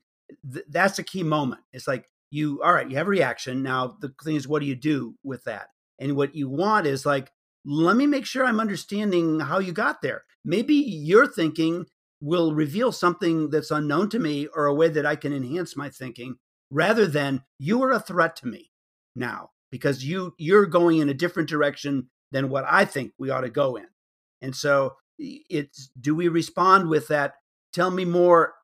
[0.52, 1.62] th- that's a key moment.
[1.72, 3.62] It's like you all right you have a reaction.
[3.62, 5.68] Now the thing is what do you do with that?
[5.98, 7.30] And what you want is like
[7.64, 11.84] let me make sure i'm understanding how you got there maybe your thinking
[12.20, 15.88] will reveal something that's unknown to me or a way that i can enhance my
[15.88, 16.36] thinking
[16.70, 18.70] rather than you are a threat to me
[19.16, 23.42] now because you you're going in a different direction than what i think we ought
[23.42, 23.86] to go in
[24.42, 27.34] and so it's do we respond with that
[27.72, 28.54] tell me more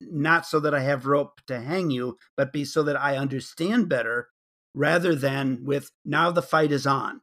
[0.00, 3.88] not so that I have rope to hang you, but be so that I understand
[3.88, 4.28] better
[4.74, 7.20] rather than with now the fight is on.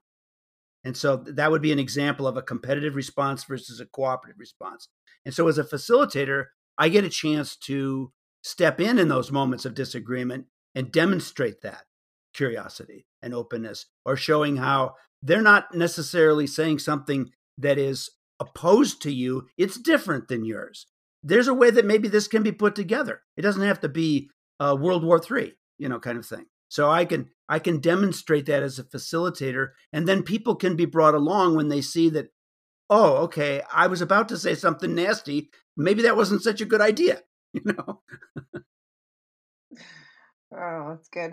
[0.88, 4.88] And so that would be an example of a competitive response versus a cooperative response.
[5.26, 6.46] And so as a facilitator,
[6.78, 8.12] I get a chance to
[8.42, 11.84] step in in those moments of disagreement and demonstrate that
[12.34, 19.12] curiosity and openness or showing how they're not necessarily saying something that is opposed to
[19.12, 20.86] you, it's different than yours
[21.24, 23.22] there's a way that maybe this can be put together.
[23.36, 24.30] It doesn't have to be
[24.60, 26.46] uh, World War III, you know, kind of thing.
[26.70, 30.86] So I can I can demonstrate that as a facilitator, and then people can be
[30.86, 32.28] brought along when they see that.
[32.89, 33.62] Oh, okay.
[33.74, 35.50] I was about to say something nasty.
[35.76, 37.22] Maybe that wasn't such a good idea.
[37.54, 38.02] You know.
[40.54, 41.32] oh, that's good.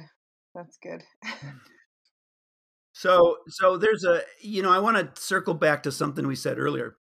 [0.55, 1.03] That's good.
[1.27, 1.61] Mm.
[2.93, 6.59] so so there's a you know I want to circle back to something we said
[6.59, 6.97] earlier,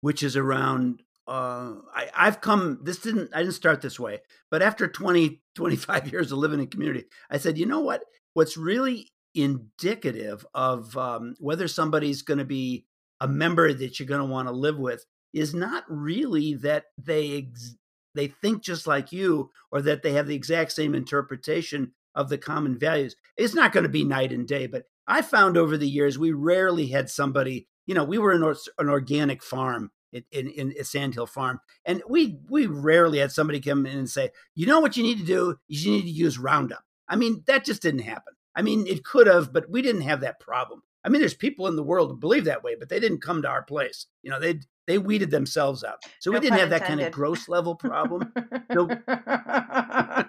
[0.00, 4.20] which is around uh, I, I've come, this didn't, I didn't start this way,
[4.50, 8.02] but after 20, 25 years of living in community, I said, you know what?
[8.34, 12.86] What's really indicative of um, whether somebody's going to be
[13.20, 17.38] a member that you're going to want to live with is not really that they
[17.38, 17.76] ex-
[18.14, 22.38] they think just like you or that they have the exact same interpretation of the
[22.38, 23.16] common values.
[23.36, 26.30] It's not going to be night and day, but I found over the years we
[26.32, 30.84] rarely had somebody, you know, we were an, or- an organic farm in, in, in
[30.84, 31.60] Sandhill Farm.
[31.84, 35.18] And we we rarely had somebody come in and say, you know what you need
[35.18, 36.84] to do is you need to use Roundup.
[37.08, 38.34] I mean, that just didn't happen.
[38.56, 40.82] I mean, it could have, but we didn't have that problem.
[41.04, 43.42] I mean, there's people in the world who believe that way, but they didn't come
[43.42, 44.06] to our place.
[44.22, 46.02] You know, they they weeded themselves out.
[46.20, 48.32] So no we didn't have that kind of gross level problem.
[48.72, 50.28] So, but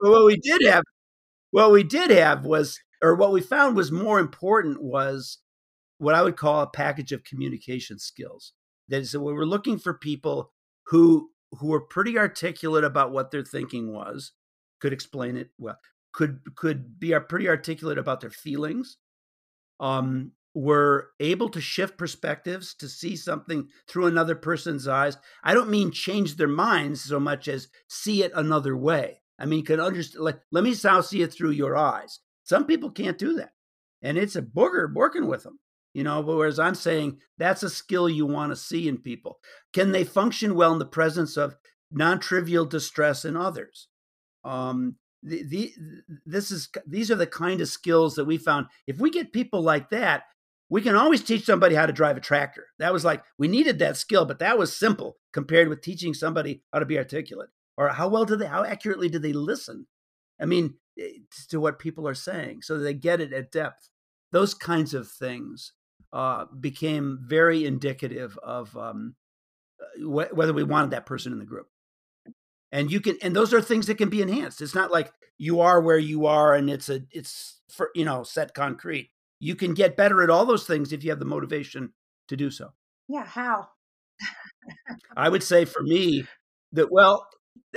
[0.00, 0.84] what we did have,
[1.50, 5.38] what we did have was, or what we found was more important was
[5.98, 8.52] what I would call a package of communication skills.
[8.88, 10.52] That is, we were looking for people
[10.86, 14.32] who who were pretty articulate about what their thinking was,
[14.80, 15.78] could explain it well,
[16.12, 18.96] could could be pretty articulate about their feelings,
[19.80, 25.16] um, were able to shift perspectives to see something through another person's eyes.
[25.42, 29.22] I don't mean change their minds so much as see it another way.
[29.38, 30.24] I mean, can understand.
[30.24, 32.20] Like, let me now see it through your eyes.
[32.44, 33.52] Some people can't do that,
[34.00, 35.58] and it's a booger working with them
[35.98, 39.38] you know whereas i'm saying that's a skill you want to see in people.
[39.72, 41.56] Can they function well in the presence of
[41.90, 43.88] non-trivial distress in others?
[44.44, 45.72] Um the, the
[46.26, 48.66] this is these are the kind of skills that we found.
[48.86, 50.24] If we get people like that
[50.70, 52.66] we can always teach somebody how to drive a tractor.
[52.78, 56.62] That was like we needed that skill but that was simple compared with teaching somebody
[56.72, 57.50] how to be articulate.
[57.76, 59.86] Or how well do they how accurately do they listen?
[60.40, 61.18] I mean eh,
[61.50, 63.90] to what people are saying so they get it at depth.
[64.30, 65.72] Those kinds of things
[66.12, 69.14] uh, became very indicative of um,
[69.80, 71.68] uh, wh- whether we wanted that person in the group.
[72.70, 74.60] And you can, and those are things that can be enhanced.
[74.60, 78.22] It's not like you are where you are and it's a, it's for, you know,
[78.22, 79.10] set concrete.
[79.40, 81.92] You can get better at all those things if you have the motivation
[82.28, 82.72] to do so.
[83.08, 83.24] Yeah.
[83.24, 83.68] How?
[85.16, 86.26] I would say for me
[86.72, 87.26] that, well,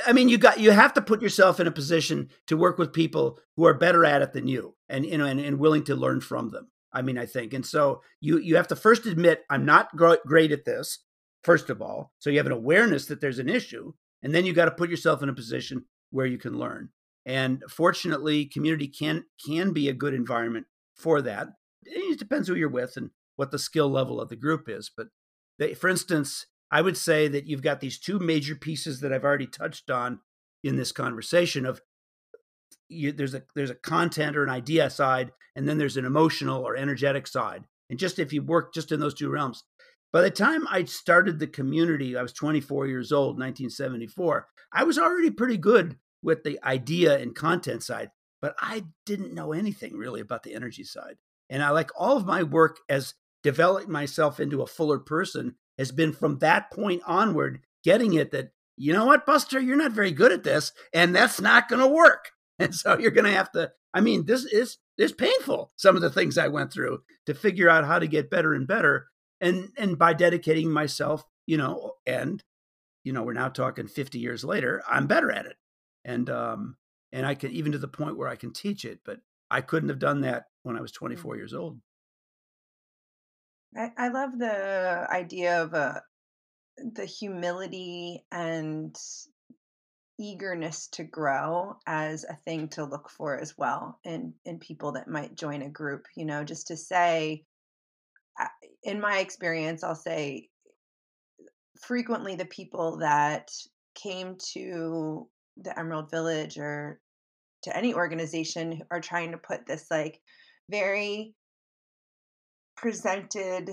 [0.05, 2.93] I mean, you got you have to put yourself in a position to work with
[2.93, 5.95] people who are better at it than you, and you know, and, and willing to
[5.95, 6.69] learn from them.
[6.93, 7.53] I mean, I think.
[7.53, 10.99] And so you you have to first admit I'm not great at this.
[11.43, 14.53] First of all, so you have an awareness that there's an issue, and then you
[14.53, 16.89] got to put yourself in a position where you can learn.
[17.25, 21.49] And fortunately, community can can be a good environment for that.
[21.83, 24.91] It depends who you're with and what the skill level of the group is.
[24.95, 25.07] But
[25.57, 29.23] they, for instance, I would say that you've got these two major pieces that I've
[29.23, 30.19] already touched on
[30.63, 31.81] in this conversation of
[32.91, 36.61] you, there's a there's a content or an idea side, and then there's an emotional
[36.61, 37.63] or energetic side.
[37.89, 39.63] And just if you work just in those two realms,
[40.13, 44.47] by the time I started the community, I was 24 years old, 1974.
[44.73, 48.11] I was already pretty good with the idea and content side,
[48.41, 51.17] but I didn't know anything really about the energy side.
[51.49, 53.13] And I like all of my work as
[53.43, 58.51] developed myself into a fuller person has been from that point onward, getting it that,
[58.77, 61.87] you know what, Buster, you're not very good at this, and that's not going to
[61.87, 62.31] work.
[62.65, 65.71] And so you're going to have to, I mean, this is, is painful.
[65.77, 68.67] Some of the things I went through to figure out how to get better and
[68.67, 69.07] better.
[69.39, 72.43] And, and by dedicating myself, you know, and,
[73.03, 75.57] you know, we're now talking 50 years later, I'm better at it.
[76.05, 76.77] And, um,
[77.11, 79.89] and I can even to the point where I can teach it, but I couldn't
[79.89, 81.79] have done that when I was 24 years old.
[83.75, 85.99] I, I love the idea of uh,
[86.77, 88.95] the humility and
[90.21, 95.07] eagerness to grow as a thing to look for as well in in people that
[95.07, 97.43] might join a group you know just to say
[98.83, 100.47] in my experience i'll say
[101.81, 103.49] frequently the people that
[103.95, 106.99] came to the emerald village or
[107.63, 110.19] to any organization are trying to put this like
[110.69, 111.33] very
[112.77, 113.71] presented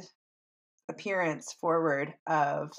[0.89, 2.71] appearance forward of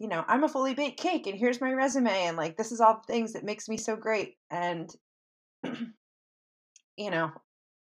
[0.00, 2.80] you know i'm a fully baked cake and here's my resume and like this is
[2.80, 4.90] all the things that makes me so great and
[6.96, 7.30] you know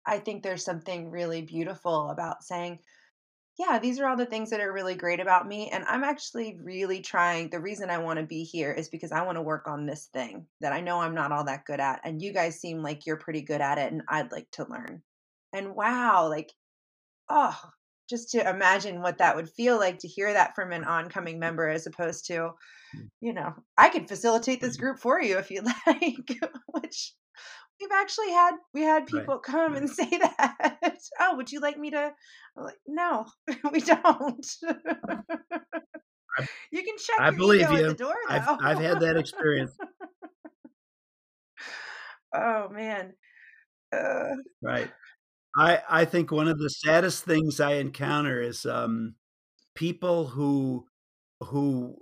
[0.07, 2.79] i think there's something really beautiful about saying
[3.59, 6.59] yeah these are all the things that are really great about me and i'm actually
[6.63, 9.69] really trying the reason i want to be here is because i want to work
[9.69, 12.59] on this thing that i know i'm not all that good at and you guys
[12.59, 15.03] seem like you're pretty good at it and i'd like to learn.
[15.53, 16.51] And wow like
[17.31, 17.59] oh,
[18.11, 21.69] just to imagine what that would feel like to hear that from an oncoming member
[21.69, 22.51] as opposed to,
[22.97, 23.09] mm.
[23.21, 24.87] you know, I could facilitate this mm-hmm.
[24.87, 27.15] group for you if you'd like, which
[27.81, 29.43] we've actually had we had people right.
[29.43, 29.83] come right.
[29.83, 30.99] and say that.
[31.21, 32.13] oh, would you like me to?
[32.59, 33.27] I'm like, no,
[33.73, 34.47] we don't.
[36.73, 37.21] you can check.
[37.21, 37.95] I believe you.
[37.95, 39.73] Door, I've, I've had that experience.
[42.35, 43.15] oh man.
[43.93, 44.91] Uh, right.
[45.57, 49.15] I I think one of the saddest things I encounter is um,
[49.75, 50.87] people who
[51.43, 51.97] who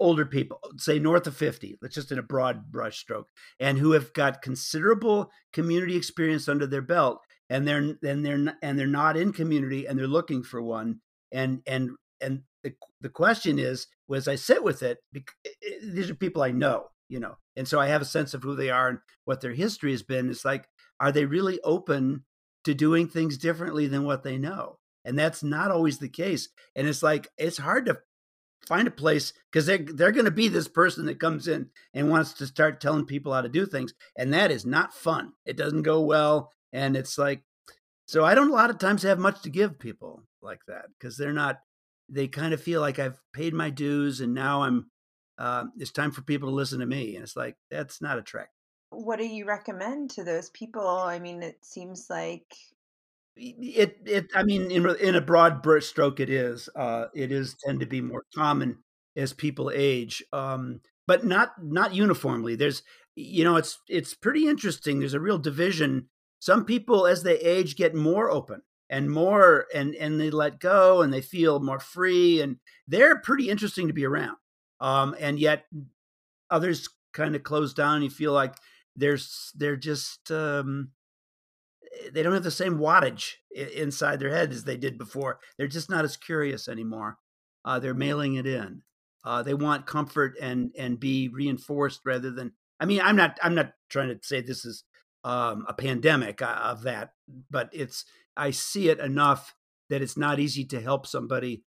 [0.00, 3.92] older people say north of 50 let's just in a broad brush stroke and who
[3.92, 9.16] have got considerable community experience under their belt and they're and they're and they're not
[9.16, 11.00] in community and they're looking for one
[11.32, 11.90] and and
[12.20, 14.98] and the, the question is as i sit with it
[15.82, 18.54] these are people i know you know and so i have a sense of who
[18.54, 20.66] they are and what their history has been it's like
[21.00, 22.24] are they really open
[22.64, 24.78] to doing things differently than what they know.
[25.04, 26.48] And that's not always the case.
[26.76, 27.98] And it's like it's hard to
[28.66, 32.10] find a place because they're they're going to be this person that comes in and
[32.10, 35.32] wants to start telling people how to do things, and that is not fun.
[35.46, 37.42] It doesn't go well, and it's like
[38.06, 38.24] so.
[38.24, 41.32] I don't a lot of times have much to give people like that because they're
[41.32, 41.60] not.
[42.08, 44.90] They kind of feel like I've paid my dues, and now I'm.
[45.38, 48.22] Uh, it's time for people to listen to me, and it's like that's not a
[48.22, 48.48] trick
[48.90, 50.86] what do you recommend to those people?
[50.86, 52.54] I mean, it seems like
[53.36, 57.80] it it I mean in in a broad stroke it is uh it is tend
[57.80, 58.78] to be more common
[59.16, 62.54] as people age um but not not uniformly.
[62.56, 62.82] There's
[63.16, 64.98] you know it's it's pretty interesting.
[64.98, 66.08] There's a real division.
[66.40, 71.02] Some people as they age get more open and more and and they let go
[71.02, 72.56] and they feel more free and
[72.88, 74.36] they're pretty interesting to be around
[74.80, 75.64] um and yet
[76.50, 78.54] others kind of close down you feel like
[79.00, 80.90] there's they're just um,
[81.82, 85.40] eh, they don't have the same wattage inside their head as they did before.
[85.58, 87.18] They're just not as curious anymore.
[87.64, 88.82] Uh, they're mailing it in.
[89.24, 92.52] Uh, they want comfort and and be reinforced rather than.
[92.78, 94.84] I mean, I'm not I'm not trying to say this is
[95.24, 97.12] um, a pandemic uh, of that,
[97.50, 98.04] but it's
[98.36, 99.54] I see it enough
[99.90, 101.64] that it's not easy to help somebody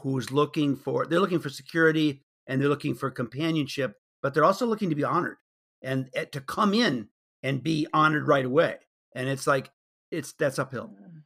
[0.00, 4.66] who's looking for they're looking for security and they're looking for companionship, but they're also
[4.66, 5.36] looking to be honored
[5.82, 7.08] and eh, to come in
[7.42, 8.76] and be honored right away.
[9.14, 9.70] And it's like
[10.10, 10.88] it's that's uphill.
[10.88, 11.22] Mm.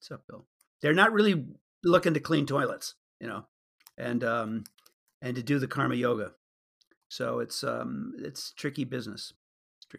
[0.00, 0.46] It's uphill.
[0.82, 1.46] They're not really
[1.84, 3.46] looking to clean toilets, you know,
[3.96, 4.64] and um
[5.22, 6.32] and to do the karma yoga.
[7.08, 9.32] So it's um it's tricky business.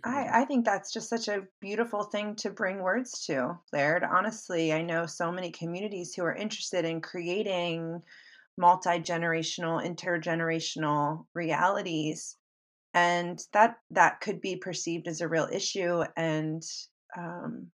[0.06, 4.04] I, I think that's just such a beautiful thing to bring words to, Laird.
[4.04, 8.02] Honestly, I know so many communities who are interested in creating
[8.58, 12.38] multi generational, intergenerational realities
[12.94, 16.64] and that that could be perceived as a real issue and
[17.18, 17.68] um,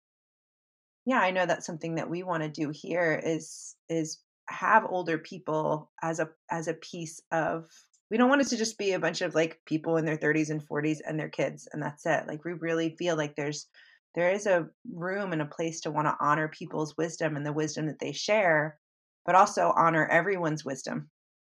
[1.06, 5.18] yeah i know that's something that we want to do here is is have older
[5.18, 7.66] people as a as a piece of
[8.10, 10.50] we don't want it to just be a bunch of like people in their 30s
[10.50, 12.28] and 40s and their kids and that's it.
[12.28, 13.68] Like we really feel like there's
[14.16, 17.54] there is a room and a place to want to honor people's wisdom and the
[17.54, 18.78] wisdom that they share
[19.26, 21.10] but also honor everyone's wisdom.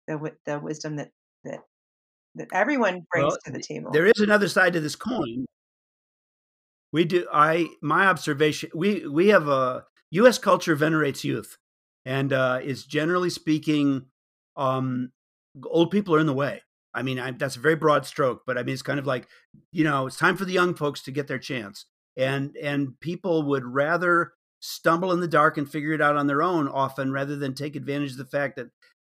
[0.06, 1.10] The the wisdom that
[1.44, 1.60] that
[2.34, 3.90] that everyone brings well, to the table.
[3.90, 5.46] There is another side to this coin.
[6.92, 7.26] We do.
[7.32, 8.70] I my observation.
[8.74, 10.38] We we have a U.S.
[10.38, 11.58] culture venerates youth,
[12.04, 14.06] and uh, is generally speaking,
[14.56, 15.12] um,
[15.66, 16.62] old people are in the way.
[16.94, 19.28] I mean, I, that's a very broad stroke, but I mean, it's kind of like,
[19.70, 21.84] you know, it's time for the young folks to get their chance,
[22.16, 26.42] and and people would rather stumble in the dark and figure it out on their
[26.42, 28.66] own often rather than take advantage of the fact that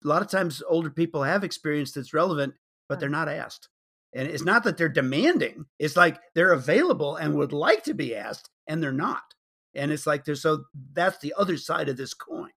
[0.04, 2.54] a lot of times older people have experience that's relevant,
[2.88, 3.68] but they're not asked.
[4.14, 8.14] And it's not that they're demanding; it's like they're available and would like to be
[8.14, 9.22] asked, and they're not.
[9.74, 12.50] And it's like there's so that's the other side of this coin.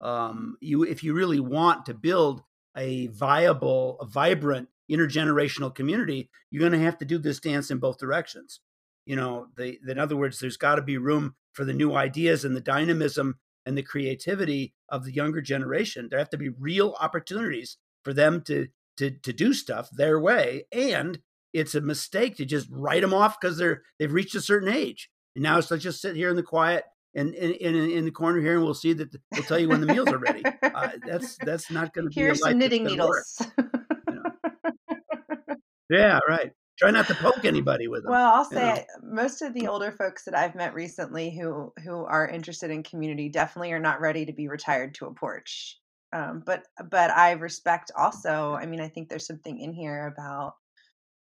[0.00, 2.42] Um, you, if you really want to build
[2.76, 7.78] a viable, a vibrant intergenerational community, you're going to have to do this dance in
[7.78, 8.60] both directions.
[9.06, 12.44] You know, the, in other words, there's got to be room for the new ideas
[12.44, 16.08] and the dynamism and the creativity of the younger generation.
[16.08, 18.68] There have to be real opportunities for them to
[18.98, 21.20] to to do stuff their way, and
[21.52, 25.10] it's a mistake to just write them off because they're they've reached a certain age.
[25.34, 26.84] And now it's like just sit here in the quiet
[27.14, 29.80] and in, in, in the corner here, and we'll see that we'll tell you when
[29.80, 30.42] the meals are ready.
[30.62, 32.20] Uh, that's that's not going to be.
[32.20, 33.42] Here's some knitting needles.
[33.58, 35.56] you know?
[35.90, 36.50] yeah, right.
[36.78, 38.12] Try not to poke anybody with them.
[38.12, 39.14] Well, I'll say know?
[39.14, 43.28] most of the older folks that I've met recently who who are interested in community
[43.28, 45.78] definitely are not ready to be retired to a porch.
[46.12, 48.54] Um, but but I respect also.
[48.54, 50.54] I mean, I think there's something in here about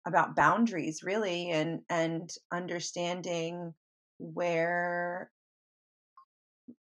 [0.07, 3.75] about boundaries, really, and and understanding
[4.19, 5.31] where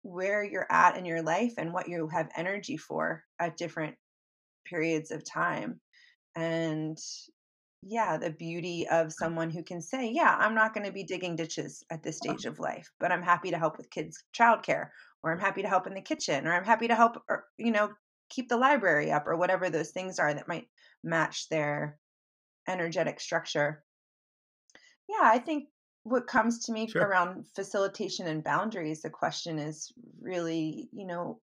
[0.03, 3.95] where you're at in your life and what you have energy for at different
[4.65, 5.81] periods of time
[6.37, 6.99] and
[7.83, 11.35] yeah the beauty of someone who can say yeah i'm not going to be digging
[11.35, 14.89] ditches at this stage of life but i'm happy to help with kids childcare
[15.23, 17.71] or i'm happy to help in the kitchen or i'm happy to help or, you
[17.71, 17.91] know
[18.29, 20.67] keep the library up or whatever those things are that might
[21.05, 21.99] match their
[22.69, 23.85] energetic structure
[25.09, 25.69] yeah i think
[26.05, 27.03] what comes to me sure.
[27.03, 31.41] around facilitation and boundaries the question is really you know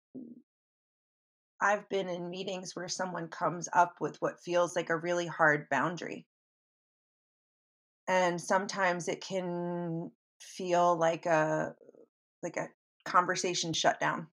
[1.61, 5.69] i've been in meetings where someone comes up with what feels like a really hard
[5.71, 6.27] boundary
[8.09, 10.11] and sometimes it can
[10.41, 11.75] feel like a
[12.43, 12.69] like a
[13.07, 14.27] conversation shut down.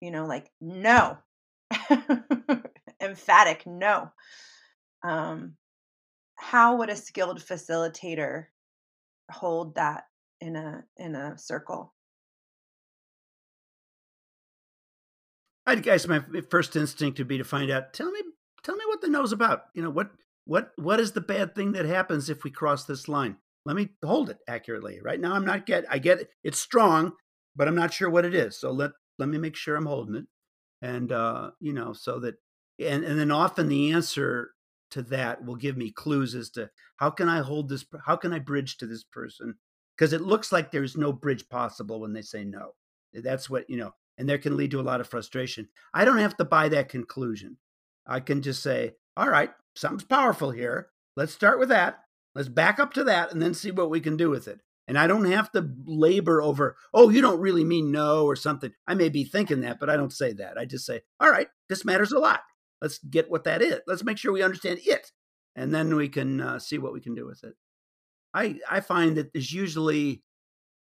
[0.00, 1.18] you know like no.
[3.00, 4.10] Emphatic no.
[5.02, 5.56] Um
[6.36, 8.46] how would a skilled facilitator
[9.30, 10.04] hold that
[10.40, 11.94] in a in a circle?
[15.66, 18.20] I guess my first instinct would be to find out tell me
[18.64, 19.64] tell me what the no's about.
[19.74, 20.10] You know what
[20.46, 23.36] what what is the bad thing that happens if we cross this line?
[23.66, 25.00] Let me hold it accurately.
[25.02, 27.12] Right now i'm not get i get it it's strong
[27.56, 30.14] but i'm not sure what it is so let let me make sure i'm holding
[30.14, 30.24] it
[30.82, 32.34] and uh you know so that
[32.78, 34.52] and and then often the answer
[34.90, 38.32] to that will give me clues as to how can I hold this, how can
[38.32, 39.54] I bridge to this person?
[39.96, 42.74] Because it looks like there's no bridge possible when they say no.
[43.12, 45.68] That's what, you know, and there can lead to a lot of frustration.
[45.94, 47.56] I don't have to buy that conclusion.
[48.06, 50.88] I can just say, all right, something's powerful here.
[51.16, 52.00] Let's start with that.
[52.34, 54.60] Let's back up to that and then see what we can do with it.
[54.90, 58.72] And I don't have to labor over, oh, you don't really mean no or something.
[58.88, 60.58] I may be thinking that, but I don't say that.
[60.58, 62.40] I just say, all right, this matters a lot.
[62.82, 63.78] Let's get what that is.
[63.86, 65.12] Let's make sure we understand it,
[65.54, 67.54] and then we can uh, see what we can do with it.
[68.34, 70.24] I I find that there's usually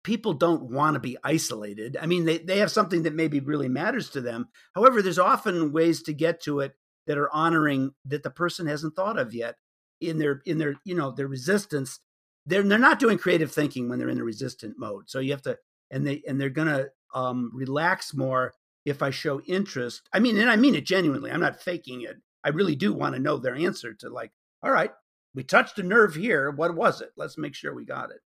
[0.05, 1.97] people don't want to be isolated.
[2.01, 4.47] I mean, they, they have something that maybe really matters to them.
[4.73, 6.77] However, there's often ways to get to it
[7.09, 9.57] that are honoring that the person hasn't thought of yet
[10.01, 11.99] in their in their you know their resistance.
[12.47, 15.11] They're they're not doing creative thinking when they're in the resistant mode.
[15.11, 15.59] So you have to
[15.91, 18.55] and they and they're gonna um, relax more
[18.87, 22.17] if I show interest, I mean, and I mean it genuinely, I'm not faking it.
[22.45, 24.31] I really do want to know their answer to like,
[24.63, 24.93] all right,
[25.35, 26.53] we touched a nerve here.
[26.53, 27.11] What was it?
[27.17, 28.21] Let's make sure we got it.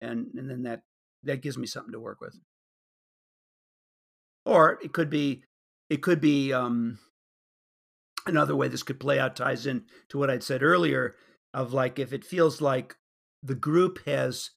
[0.00, 0.82] And and then that
[1.24, 2.38] that gives me something to work with.
[4.44, 5.42] Or it could be
[5.90, 6.98] it could be um
[8.26, 11.16] another way this could play out ties in to what I'd said earlier
[11.52, 12.96] of like if it feels like
[13.46, 14.50] the group has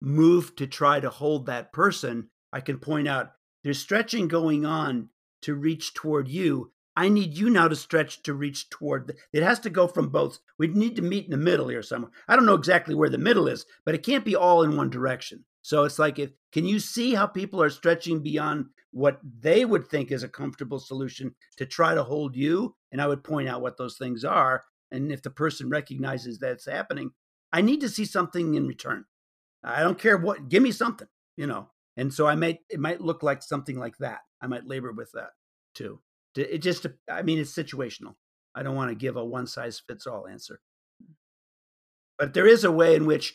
[0.00, 3.32] moved to try to hold that person, I can point out
[3.62, 5.08] there's stretching going on
[5.42, 6.72] to reach toward you.
[6.94, 9.06] I need you now to stretch to reach toward.
[9.06, 10.40] The, it has to go from both.
[10.58, 12.10] We need to meet in the middle here somewhere.
[12.28, 14.90] I don't know exactly where the middle is, but it can't be all in one
[14.90, 15.44] direction.
[15.62, 19.88] So it's like, if can you see how people are stretching beyond what they would
[19.88, 22.74] think is a comfortable solution to try to hold you?
[22.90, 24.64] And I would point out what those things are.
[24.90, 27.12] And if the person recognizes that's happening,
[27.52, 29.04] I need to see something in return.
[29.62, 30.48] I don't care what.
[30.48, 31.08] Give me something.
[31.36, 34.20] You know, and so I might it might look like something like that.
[34.40, 35.30] I might labor with that
[35.74, 36.00] too.
[36.36, 38.14] It just I mean it's situational.
[38.54, 40.60] I don't want to give a one size fits all answer.
[42.18, 43.34] But there is a way in which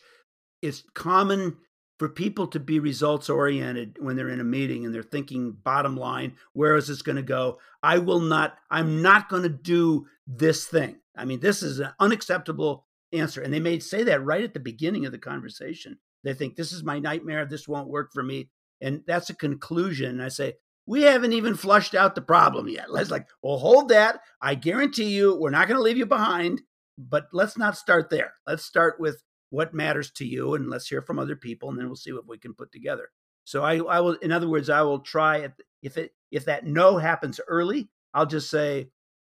[0.62, 1.58] it's common
[2.00, 5.98] for people to be results oriented when they're in a meeting and they're thinking bottom
[5.98, 7.58] line, where is this going to go?
[7.82, 10.98] I will not, I'm not going to do this thing.
[11.16, 13.42] I mean, this is an unacceptable answer.
[13.42, 15.98] And they may say that right at the beginning of the conversation.
[16.24, 17.46] They think, this is my nightmare.
[17.46, 18.50] This won't work for me.
[18.82, 20.12] And that's a conclusion.
[20.12, 20.56] And I say,
[20.86, 22.90] we haven't even flushed out the problem yet.
[22.92, 24.20] Let's like, well, hold that.
[24.42, 26.62] I guarantee you, we're not going to leave you behind,
[26.98, 28.34] but let's not start there.
[28.48, 31.88] Let's start with what matters to you and let's hear from other people and then
[31.88, 33.10] we'll see what we can put together
[33.46, 35.50] so i, I will in other words i will try
[35.82, 38.90] if it if that no happens early i'll just say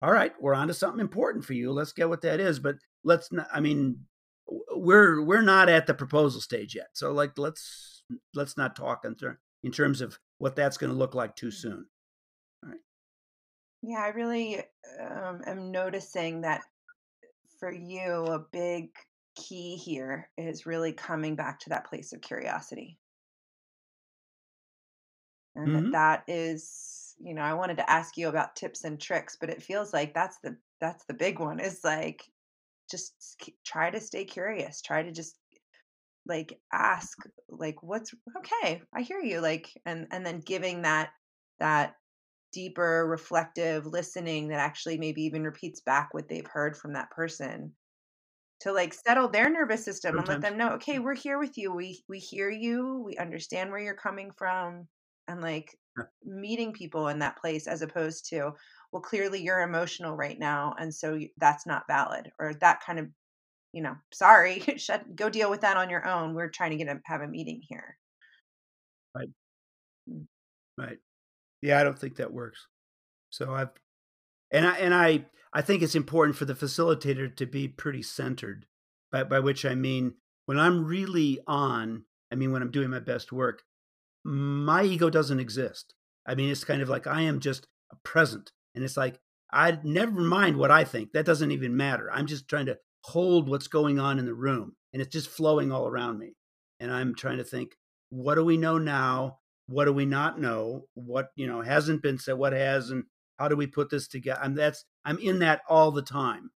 [0.01, 2.75] all right we're on to something important for you let's get what that is but
[3.03, 3.99] let's not i mean
[4.71, 9.15] we're we're not at the proposal stage yet so like let's let's not talk in,
[9.15, 11.85] ter- in terms of what that's going to look like too soon
[12.63, 12.79] all right
[13.83, 14.59] yeah i really
[14.99, 16.61] um, am noticing that
[17.59, 18.89] for you a big
[19.39, 22.97] key here is really coming back to that place of curiosity.
[25.55, 25.91] And mm-hmm.
[25.91, 29.49] that, that is, you know, I wanted to ask you about tips and tricks, but
[29.49, 32.23] it feels like that's the that's the big one is like
[32.89, 33.13] just
[33.65, 35.37] try to stay curious, try to just
[36.25, 37.17] like ask
[37.49, 41.11] like what's okay, I hear you like and and then giving that
[41.59, 41.95] that
[42.51, 47.73] deeper reflective listening that actually maybe even repeats back what they've heard from that person
[48.61, 50.29] to like settle their nervous system Sometimes.
[50.29, 51.73] and let them know okay we're here with you.
[51.73, 53.03] We we hear you.
[53.05, 54.87] We understand where you're coming from
[55.27, 55.75] and like
[56.23, 58.51] meeting people in that place as opposed to
[58.91, 63.07] well clearly you're emotional right now and so that's not valid or that kind of
[63.73, 66.87] you know sorry shut go deal with that on your own we're trying to get
[66.87, 67.97] a have a meeting here
[69.15, 69.29] right
[70.09, 70.25] mm.
[70.77, 70.97] right
[71.61, 72.67] yeah i don't think that works
[73.29, 73.69] so i've
[74.51, 78.65] and i and i I think it's important for the facilitator to be pretty centered,
[79.11, 80.13] by, by which I mean
[80.45, 83.63] when I'm really on, I mean when I'm doing my best work,
[84.23, 85.95] my ego doesn't exist.
[86.25, 88.51] I mean, it's kind of like I am just a present.
[88.75, 89.19] And it's like,
[89.51, 91.11] I never mind what I think.
[91.11, 92.11] That doesn't even matter.
[92.11, 95.71] I'm just trying to hold what's going on in the room and it's just flowing
[95.71, 96.33] all around me.
[96.79, 97.75] And I'm trying to think,
[98.09, 99.39] what do we know now?
[99.67, 100.85] What do we not know?
[100.93, 103.03] What, you know, hasn't been said, what has, and
[103.37, 104.39] how do we put this together?
[104.43, 106.51] And that's I'm in that all the time.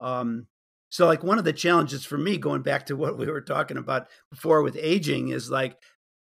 [0.00, 0.46] Um,
[0.90, 3.76] so like one of the challenges for me, going back to what we were talking
[3.76, 5.76] about before with aging, is like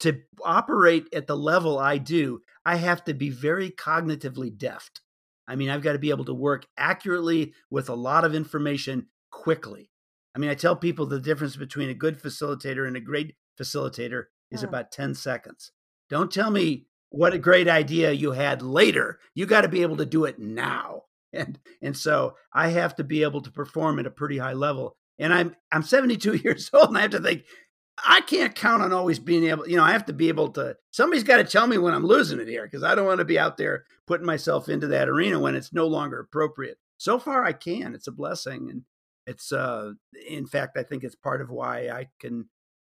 [0.00, 5.00] to operate at the level I do, I have to be very cognitively deft.
[5.48, 9.06] I mean, I've got to be able to work accurately with a lot of information
[9.30, 9.90] quickly.
[10.36, 14.24] I mean, I tell people the difference between a good facilitator and a great facilitator
[14.50, 14.68] is oh.
[14.68, 15.72] about 10 seconds.
[16.10, 19.18] Don't tell me what a great idea you had later.
[19.34, 21.02] You got to be able to do it now.
[21.32, 24.96] And and so I have to be able to perform at a pretty high level.
[25.18, 27.44] And I'm I'm 72 years old and I have to think
[28.06, 30.76] I can't count on always being able, you know, I have to be able to
[30.90, 33.24] somebody's got to tell me when I'm losing it here because I don't want to
[33.24, 36.78] be out there putting myself into that arena when it's no longer appropriate.
[36.96, 37.94] So far I can.
[37.94, 38.82] It's a blessing and
[39.26, 39.92] it's uh
[40.28, 42.48] in fact I think it's part of why I can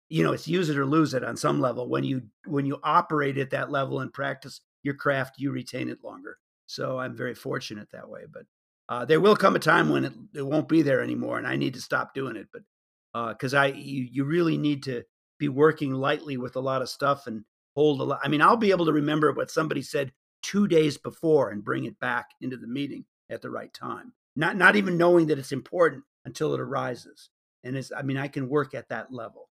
[0.09, 2.79] you know it's use it or lose it on some level when you when you
[2.83, 7.35] operate at that level and practice your craft you retain it longer so i'm very
[7.35, 8.45] fortunate that way but
[8.89, 11.57] uh, there will come a time when it, it won't be there anymore and i
[11.57, 15.03] need to stop doing it but because uh, i you, you really need to
[15.39, 17.45] be working lightly with a lot of stuff and
[17.75, 20.12] hold a lot i mean i'll be able to remember what somebody said
[20.47, 24.57] two days before and bring it back into the meeting at the right time not
[24.57, 27.30] not even knowing that it's important until it arises
[27.64, 29.49] and it's i mean i can work at that level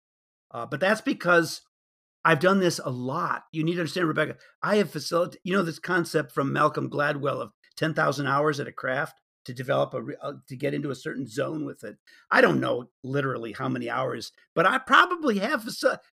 [0.51, 1.61] uh, but that's because
[2.25, 3.43] I've done this a lot.
[3.51, 4.35] You need to understand, Rebecca.
[4.61, 8.73] I have facilitated, you know, this concept from Malcolm Gladwell of 10,000 hours at a
[8.73, 11.97] craft to develop a, uh, to get into a certain zone with it.
[12.29, 15.67] I don't know literally how many hours, but I probably have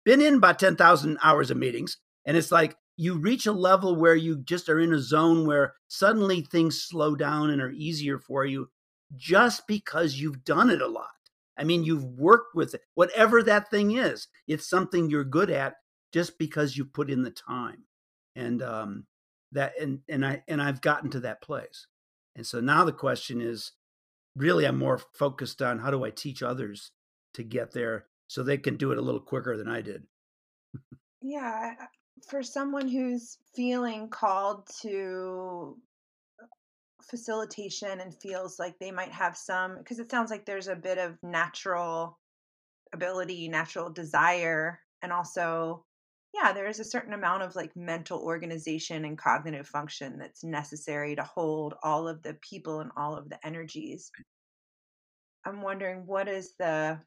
[0.03, 1.97] been in about 10,000 hours of meetings.
[2.23, 5.73] And it's like you reach a level where you just are in a zone where
[5.87, 8.69] suddenly things slow down and are easier for you
[9.15, 11.09] just because you've done it a lot.
[11.57, 14.27] I mean, you've worked with it, whatever that thing is.
[14.47, 15.75] It's something you're good at
[16.11, 17.85] just because you put in the time,
[18.35, 19.05] and um,
[19.53, 21.87] that and and I and I've gotten to that place.
[22.35, 23.71] And so now the question is,
[24.35, 26.91] really, I'm more focused on how do I teach others
[27.35, 30.03] to get there so they can do it a little quicker than I did.
[31.21, 31.75] yeah,
[32.27, 35.77] for someone who's feeling called to
[37.03, 40.97] facilitation and feels like they might have some because it sounds like there's a bit
[40.97, 42.19] of natural
[42.93, 45.85] ability, natural desire, and also
[46.33, 51.15] yeah, there is a certain amount of like mental organization and cognitive function that's necessary
[51.15, 54.11] to hold all of the people and all of the energies.
[55.45, 56.99] I'm wondering what is the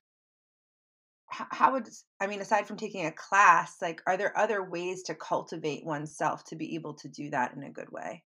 [1.31, 1.89] how would
[2.20, 6.45] I mean, aside from taking a class, like, are there other ways to cultivate oneself
[6.45, 8.24] to be able to do that in a good way?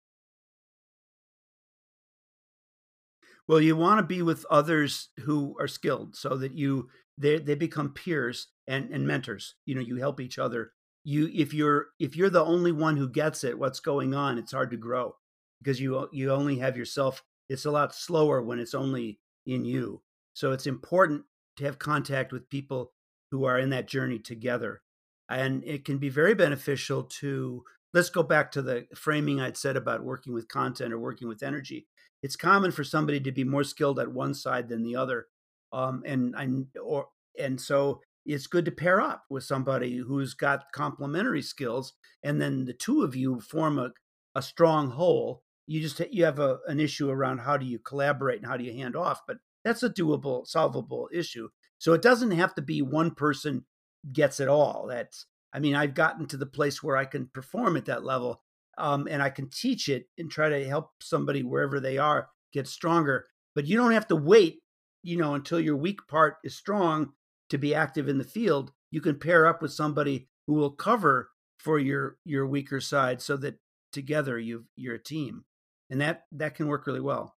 [3.48, 6.88] Well, you want to be with others who are skilled so that you
[7.18, 9.56] they they become peers and and mentors.
[9.66, 10.72] You know, you help each other.
[11.04, 14.52] You if you're if you're the only one who gets it, what's going on, it's
[14.52, 15.16] hard to grow
[15.60, 17.22] because you you only have yourself.
[17.48, 20.02] It's a lot slower when it's only in you.
[20.34, 21.24] So it's important
[21.56, 22.92] to have contact with people
[23.30, 24.82] who are in that journey together.
[25.28, 29.76] And it can be very beneficial to let's go back to the framing I'd said
[29.76, 31.86] about working with content or working with energy
[32.22, 35.26] it's common for somebody to be more skilled at one side than the other
[35.72, 36.48] um, and I,
[36.78, 37.06] or
[37.38, 42.64] and so it's good to pair up with somebody who's got complementary skills and then
[42.64, 43.90] the two of you form a,
[44.34, 48.38] a strong whole you just you have a, an issue around how do you collaborate
[48.38, 51.48] and how do you hand off but that's a doable solvable issue
[51.78, 53.64] so it doesn't have to be one person
[54.12, 57.76] gets it all that's i mean i've gotten to the place where i can perform
[57.76, 58.42] at that level
[58.78, 62.66] um, and I can teach it and try to help somebody wherever they are get
[62.66, 63.26] stronger.
[63.54, 64.60] But you don't have to wait,
[65.02, 67.12] you know, until your weak part is strong
[67.50, 68.72] to be active in the field.
[68.90, 73.36] You can pair up with somebody who will cover for your your weaker side, so
[73.38, 73.58] that
[73.92, 75.44] together you you're a team,
[75.90, 77.36] and that that can work really well.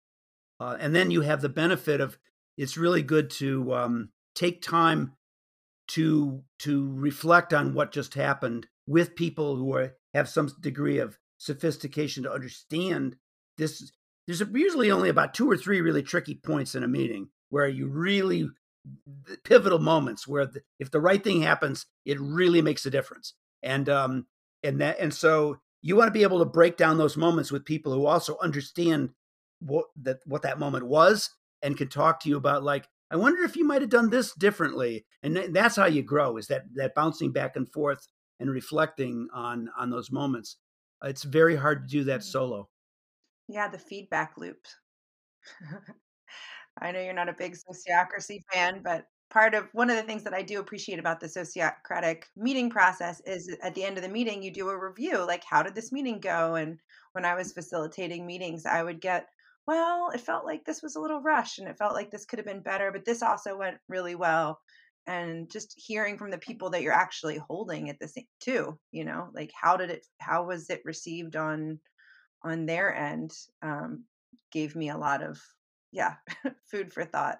[0.59, 2.17] Uh, and then you have the benefit of
[2.57, 5.13] it's really good to um, take time
[5.87, 11.17] to to reflect on what just happened with people who are have some degree of
[11.37, 13.15] sophistication to understand
[13.57, 13.91] this.
[14.25, 17.87] There's usually only about two or three really tricky points in a meeting where you
[17.87, 18.49] really
[19.43, 23.33] pivotal moments where the, if the right thing happens, it really makes a difference.
[23.61, 24.25] And um
[24.63, 27.65] and that and so you want to be able to break down those moments with
[27.65, 29.11] people who also understand
[29.59, 31.29] what that what that moment was
[31.61, 34.33] and can talk to you about like I wonder if you might have done this
[34.33, 35.05] differently.
[35.21, 38.07] And that's how you grow is that that bouncing back and forth
[38.39, 40.57] and reflecting on on those moments.
[41.03, 42.23] It's very hard to do that Mm.
[42.23, 42.69] solo.
[43.47, 44.67] Yeah, the feedback loop.
[46.79, 50.23] I know you're not a big sociocracy fan, but part of one of the things
[50.23, 54.09] that I do appreciate about the sociocratic meeting process is at the end of the
[54.09, 56.55] meeting, you do a review like, how did this meeting go?
[56.55, 56.79] And
[57.13, 59.27] when I was facilitating meetings, I would get,
[59.67, 62.39] well, it felt like this was a little rushed and it felt like this could
[62.39, 64.59] have been better, but this also went really well.
[65.07, 69.05] And just hearing from the people that you're actually holding at the same too, you
[69.05, 71.79] know, like how did it, how was it received on
[72.43, 73.31] on their end?
[73.61, 74.05] Um,
[74.51, 75.41] gave me a lot of
[75.91, 76.15] yeah
[76.71, 77.39] food for thought.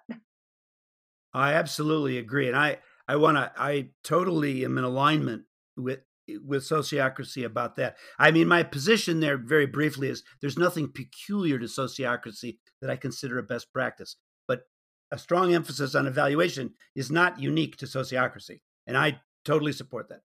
[1.34, 5.46] I absolutely agree, and I I want to I totally am in alignment
[5.76, 6.02] with
[6.44, 7.98] with sociocracy about that.
[8.18, 12.96] I mean, my position there, very briefly, is there's nothing peculiar to sociocracy that I
[12.96, 14.16] consider a best practice,
[14.48, 14.62] but
[15.12, 20.22] a strong emphasis on evaluation is not unique to sociocracy, and I totally support that.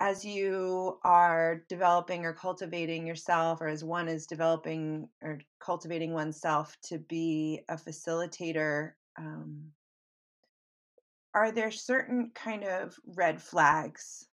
[0.00, 6.76] as you are developing or cultivating yourself, or as one is developing or cultivating oneself
[6.84, 9.72] to be a facilitator, um,
[11.34, 14.26] are there certain kind of red flags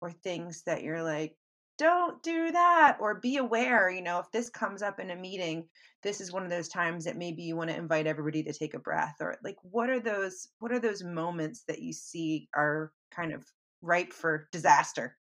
[0.00, 1.36] or things that you're like,
[1.78, 5.66] don't do that, or be aware, you know, if this comes up in a meeting,
[6.02, 8.74] this is one of those times that maybe you want to invite everybody to take
[8.74, 12.92] a breath, or like, what are those, what are those moments that you see are
[13.10, 13.44] kind of
[13.80, 15.16] ripe for disaster?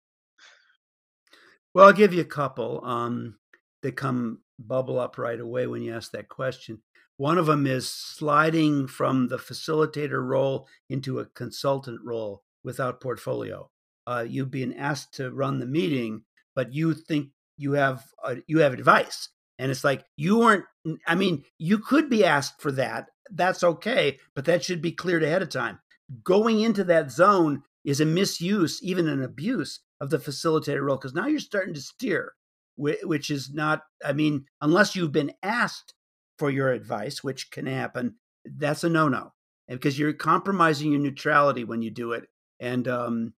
[1.75, 3.37] Well, I'll give you a couple um,
[3.83, 6.81] that come bubble up right away when you ask that question.
[7.17, 13.69] One of them is sliding from the facilitator role into a consultant role without portfolio.
[14.07, 16.21] Uh, you've been asked to run the meeting,
[16.55, 17.27] but you think
[17.57, 19.29] you have a, you have advice,
[19.59, 20.63] and it's like you weren't.
[21.05, 23.07] I mean, you could be asked for that.
[23.29, 25.79] That's okay, but that should be cleared ahead of time.
[26.23, 31.13] Going into that zone is a misuse, even an abuse of the facilitator role, because
[31.13, 32.31] now you're starting to steer,
[32.77, 33.81] which is not.
[34.05, 35.93] I mean, unless you've been asked
[36.39, 39.33] for your advice, which can happen, that's a no-no,
[39.67, 42.29] because you're compromising your neutrality when you do it,
[42.61, 43.33] and um,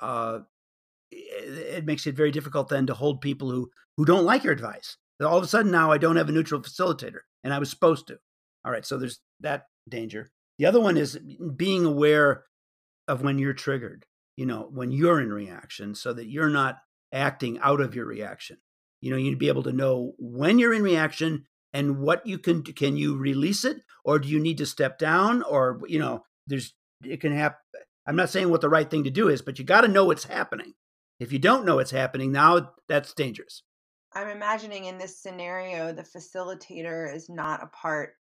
[0.00, 0.40] uh,
[1.10, 4.96] it, makes it very difficult then to hold people who who don't like your advice.
[5.20, 8.06] All of a sudden now I don't have a neutral facilitator, and I was supposed
[8.08, 8.18] to.
[8.64, 10.30] All right, so there's that danger.
[10.58, 11.18] The other one is
[11.56, 12.44] being aware
[13.08, 14.06] of when you're triggered.
[14.36, 16.78] You know, when you're in reaction, so that you're not
[17.12, 18.58] acting out of your reaction.
[19.00, 22.62] You know, you'd be able to know when you're in reaction and what you can
[22.62, 26.74] can you release it or do you need to step down or you know there's
[27.04, 27.58] it can happen
[28.06, 30.04] i'm not saying what the right thing to do is but you got to know
[30.04, 30.74] what's happening.
[31.18, 33.62] If you don't know what's happening now that's dangerous.
[34.12, 38.14] I'm imagining in this scenario, the facilitator is not a part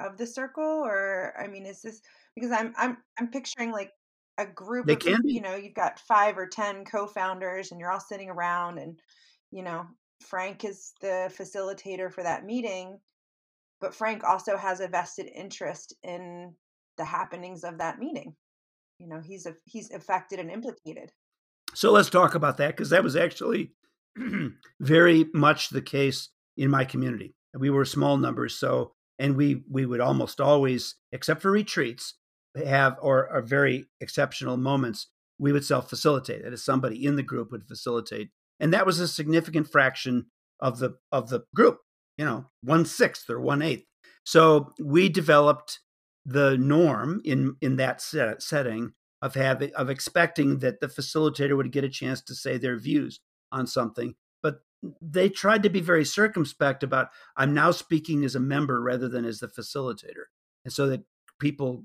[0.00, 2.00] of the circle, or I mean, is this
[2.34, 3.92] because I'm I'm I'm picturing like
[4.38, 5.32] a group they of can be.
[5.32, 8.98] you know you've got five or ten co-founders and you're all sitting around and
[9.50, 9.86] you know
[10.20, 12.98] frank is the facilitator for that meeting
[13.80, 16.52] but frank also has a vested interest in
[16.98, 18.34] the happenings of that meeting
[18.98, 21.12] you know he's a, he's affected and implicated.
[21.74, 23.72] So let's talk about that because that was actually
[24.80, 27.34] very much the case in my community.
[27.54, 32.14] We were small numbers so and we we would almost always except for retreats
[32.64, 37.22] have or are very exceptional moments we would self facilitate that is somebody in the
[37.22, 38.30] group would facilitate
[38.60, 40.26] and that was a significant fraction
[40.60, 41.80] of the of the group
[42.16, 43.84] you know one sixth or one eighth
[44.24, 45.80] so we developed
[46.26, 51.72] the norm in in that set, setting of having of expecting that the facilitator would
[51.72, 53.20] get a chance to say their views
[53.52, 54.14] on something.
[54.42, 54.60] But
[55.00, 59.24] they tried to be very circumspect about i'm now speaking as a member rather than
[59.24, 60.26] as the facilitator.
[60.64, 61.02] And so that
[61.40, 61.84] people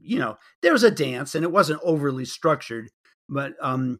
[0.00, 2.88] you know there was a dance and it wasn't overly structured
[3.28, 3.98] but um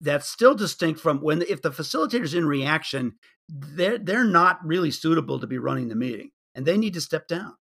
[0.00, 3.14] that's still distinct from when if the facilitator's in reaction
[3.48, 7.26] they're they're not really suitable to be running the meeting and they need to step
[7.28, 7.54] down.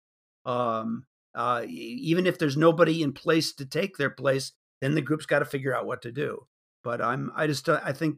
[0.45, 1.05] Um
[1.37, 5.39] uh even if there's nobody in place to take their place then the group's got
[5.39, 6.47] to figure out what to do.
[6.83, 8.17] But i'm i just i think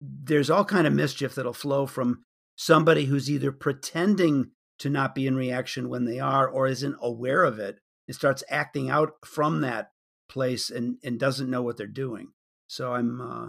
[0.00, 2.22] there's all kind of mischief that'll flow from
[2.56, 7.44] somebody who's either pretending to not be in reaction when they are or isn't aware
[7.44, 9.90] of it and starts acting out from that
[10.28, 12.32] place and and doesn't know what they're doing.
[12.66, 13.48] So i'm uh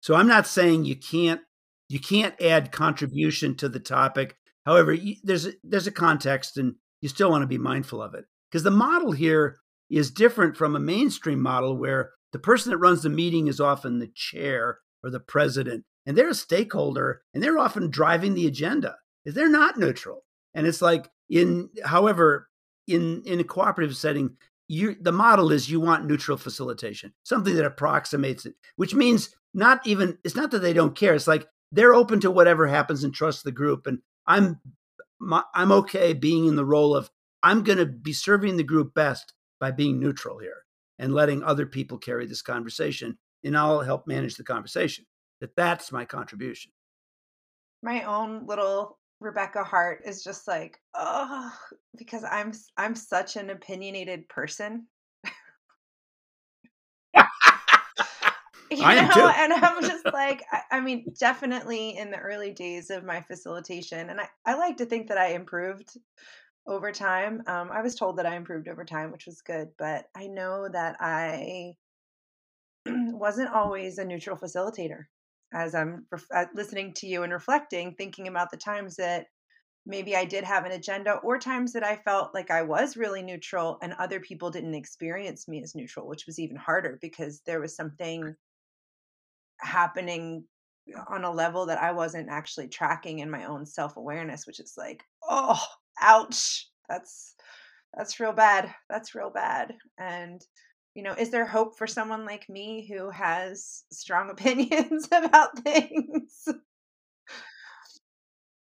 [0.00, 1.40] so i'm not saying you can't
[1.88, 4.36] you can't add contribution to the topic.
[4.64, 8.24] However there's a, there's a context and you still want to be mindful of it
[8.52, 13.02] because the model here is different from a mainstream model where the person that runs
[13.02, 17.58] the meeting is often the chair or the president, and they're a stakeholder, and they're
[17.58, 18.96] often driving the agenda.
[19.24, 20.24] They're not neutral,
[20.54, 22.48] and it's like in, however,
[22.86, 24.36] in in a cooperative setting,
[24.68, 29.86] you the model is you want neutral facilitation, something that approximates it, which means not
[29.86, 31.14] even it's not that they don't care.
[31.14, 34.60] It's like they're open to whatever happens and trust the group, and I'm
[35.54, 37.10] I'm okay being in the role of
[37.42, 40.64] I'm going to be serving the group best by being neutral here
[40.98, 45.04] and letting other people carry this conversation and I'll help manage the conversation.
[45.40, 46.70] That that's my contribution.
[47.82, 51.52] My own little Rebecca Hart is just like, oh,
[51.96, 54.86] because I'm I'm such an opinionated person.
[57.16, 57.22] you
[58.84, 59.32] I know, too.
[59.36, 64.10] and I'm just like, I, I mean, definitely in the early days of my facilitation,
[64.10, 65.96] and I, I like to think that I improved
[66.66, 67.42] over time.
[67.46, 70.68] Um, I was told that I improved over time, which was good, but I know
[70.68, 71.74] that I
[72.86, 75.04] wasn't always a neutral facilitator.
[75.54, 79.26] As I'm ref- uh, listening to you and reflecting, thinking about the times that
[79.84, 83.22] maybe I did have an agenda or times that I felt like I was really
[83.22, 87.60] neutral and other people didn't experience me as neutral, which was even harder because there
[87.60, 88.34] was something
[89.58, 90.44] happening
[91.08, 95.04] on a level that I wasn't actually tracking in my own self-awareness, which is like,
[95.28, 95.62] oh,
[96.00, 96.68] ouch.
[96.88, 97.34] That's
[97.96, 98.74] that's real bad.
[98.88, 99.74] That's real bad.
[99.98, 100.40] And
[100.94, 106.48] you know, is there hope for someone like me who has strong opinions about things?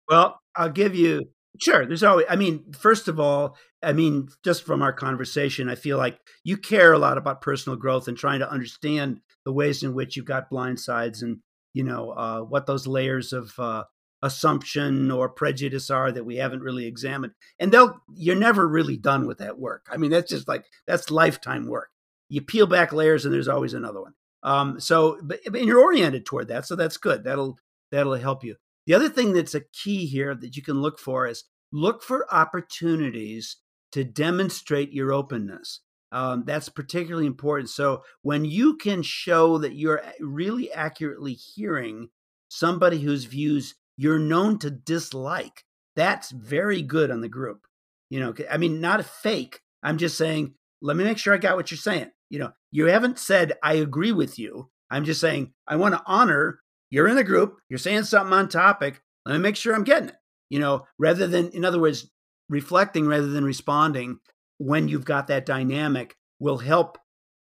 [0.10, 1.86] Well, I'll give you sure.
[1.86, 2.26] There's always.
[2.30, 6.58] I mean, first of all, I mean, just from our conversation, I feel like you
[6.58, 10.26] care a lot about personal growth and trying to understand the ways in which you've
[10.26, 11.40] got blind sides and
[11.74, 13.84] you know uh, what those layers of uh,
[14.24, 17.34] assumption or prejudice are that we haven't really examined.
[17.60, 19.86] And they'll you're never really done with that work.
[19.92, 21.90] I mean, that's just like that's lifetime work.
[22.30, 24.14] You peel back layers, and there's always another one.
[24.42, 27.24] Um, so, but and you're oriented toward that, so that's good.
[27.24, 27.60] That'll
[27.92, 28.56] that'll help you.
[28.88, 32.34] The other thing that's a key here that you can look for is look for
[32.34, 33.58] opportunities
[33.92, 35.82] to demonstrate your openness.
[36.12, 37.70] Um, that's particularly important.
[37.70, 42.10] So when you can show that you're really accurately hearing
[42.50, 45.64] somebody whose views you're known to dislike,
[45.96, 47.66] that's very good on the group.
[48.10, 49.62] You know, I mean, not a fake.
[49.82, 52.12] I'm just saying, let me make sure I got what you're saying.
[52.30, 54.70] You know, you haven't said I agree with you.
[54.90, 58.48] I'm just saying I want to honor you're in the group, you're saying something on
[58.50, 59.02] topic.
[59.26, 60.16] Let me make sure I'm getting it.
[60.52, 62.08] You know, rather than, in other words,
[62.50, 64.20] reflecting rather than responding
[64.60, 67.00] when you've got that dynamic will help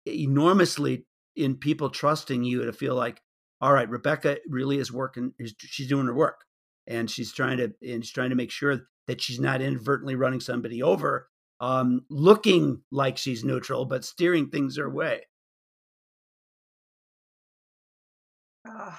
[0.07, 3.20] enormously in people trusting you to feel like,
[3.61, 5.32] all right, Rebecca really is working.
[5.58, 6.44] She's doing her work,
[6.86, 10.40] and she's trying to and she's trying to make sure that she's not inadvertently running
[10.40, 11.28] somebody over,
[11.61, 15.22] um, looking like she's neutral but steering things her way.
[18.66, 18.98] Oh.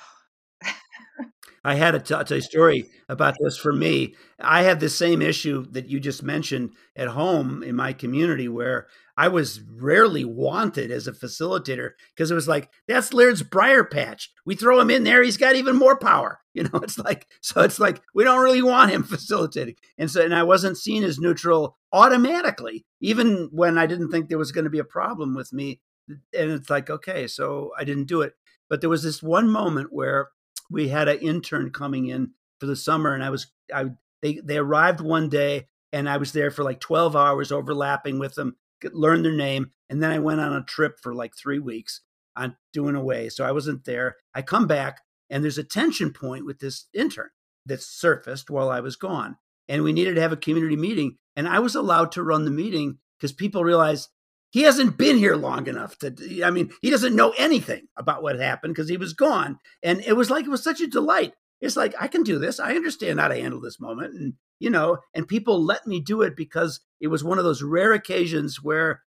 [1.64, 4.16] I had a t- a story about this for me.
[4.40, 8.88] I had the same issue that you just mentioned at home in my community where
[9.16, 14.32] I was rarely wanted as a facilitator because it was like, that's Laird's briar patch.
[14.46, 16.40] We throw him in there, he's got even more power.
[16.54, 19.76] You know, it's like, so it's like, we don't really want him facilitating.
[19.98, 24.38] And so, and I wasn't seen as neutral automatically, even when I didn't think there
[24.38, 25.80] was going to be a problem with me.
[26.10, 28.34] And it's like, okay, so I didn't do it.
[28.70, 30.28] But there was this one moment where
[30.72, 33.88] we had an intern coming in for the summer and I was, I,
[34.22, 38.36] they, they arrived one day and I was there for like 12 hours overlapping with
[38.36, 38.56] them
[38.94, 42.02] learned their name, and then I went on a trip for like three weeks
[42.36, 43.30] on doing away.
[43.30, 44.18] So I wasn't there.
[44.34, 47.30] I come back, and there's a tension point with this intern
[47.66, 51.48] that surfaced while I was gone, and we needed to have a community meeting, and
[51.48, 54.10] I was allowed to run the meeting because people realized
[54.52, 56.14] he hasn't been here long enough to
[56.46, 60.14] i mean he doesn't know anything about what happened because he was gone and it
[60.14, 63.20] was like it was such a delight it's like i can do this i understand
[63.20, 66.82] how to handle this moment and you know, and people let me do it because
[67.00, 69.02] it was one of those rare occasions where,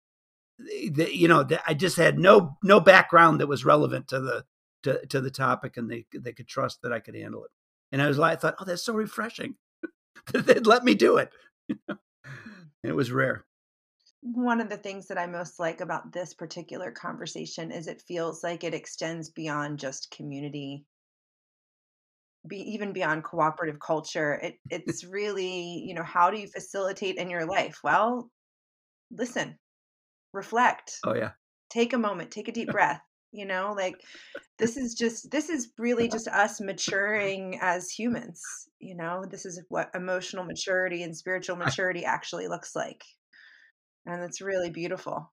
[0.58, 4.44] the, you know, I just had no no background that was relevant to the
[4.84, 7.50] to, to the topic, and they they could trust that I could handle it.
[7.90, 9.56] And I was like, I thought, oh, that's so refreshing
[10.32, 11.30] they'd let me do it.
[12.84, 13.44] it was rare.
[14.22, 18.42] One of the things that I most like about this particular conversation is it feels
[18.44, 20.84] like it extends beyond just community
[22.46, 27.30] be even beyond cooperative culture it it's really you know how do you facilitate in
[27.30, 27.78] your life?
[27.82, 28.30] Well
[29.10, 29.58] listen
[30.32, 30.92] reflect.
[31.04, 31.32] Oh yeah.
[31.70, 33.02] Take a moment take a deep breath
[33.32, 33.94] you know like
[34.58, 38.42] this is just this is really just us maturing as humans
[38.80, 39.24] you know?
[39.30, 43.04] This is what emotional maturity and spiritual maturity actually looks like
[44.06, 45.32] and it's really beautiful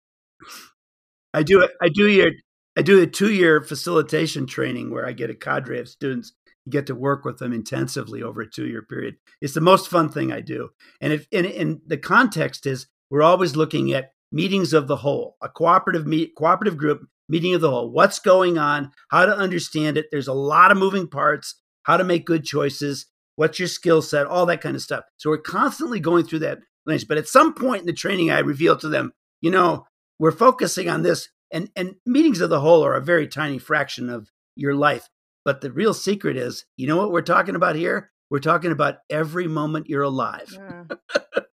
[1.33, 2.31] i do it i do your
[2.77, 6.33] i do a two year facilitation training where i get a cadre of students
[6.69, 9.15] get to work with them intensively over a two year period.
[9.41, 10.69] It's the most fun thing I do.
[11.01, 15.37] And if and, and the context is we're always looking at meetings of the whole,
[15.41, 17.91] a cooperative meet, cooperative group meeting of the whole.
[17.91, 18.91] What's going on?
[19.09, 20.07] How to understand it?
[20.11, 21.55] There's a lot of moving parts.
[21.83, 23.05] How to make good choices?
[23.35, 24.25] What's your skill set?
[24.25, 25.05] All that kind of stuff.
[25.17, 27.07] So we're constantly going through that range.
[27.07, 29.85] But at some point in the training, I reveal to them, you know,
[30.19, 34.09] we're focusing on this, and and meetings of the whole are a very tiny fraction
[34.09, 35.09] of your life.
[35.45, 38.11] But the real secret is, you know what we're talking about here?
[38.29, 40.49] We're talking about every moment you're alive.
[40.49, 40.97] Mm.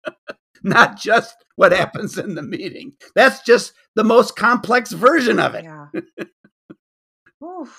[0.63, 2.93] Not just what happens in the meeting.
[3.13, 5.63] That's just the most complex version of it.
[5.63, 5.87] Yeah.
[7.41, 7.69] oh,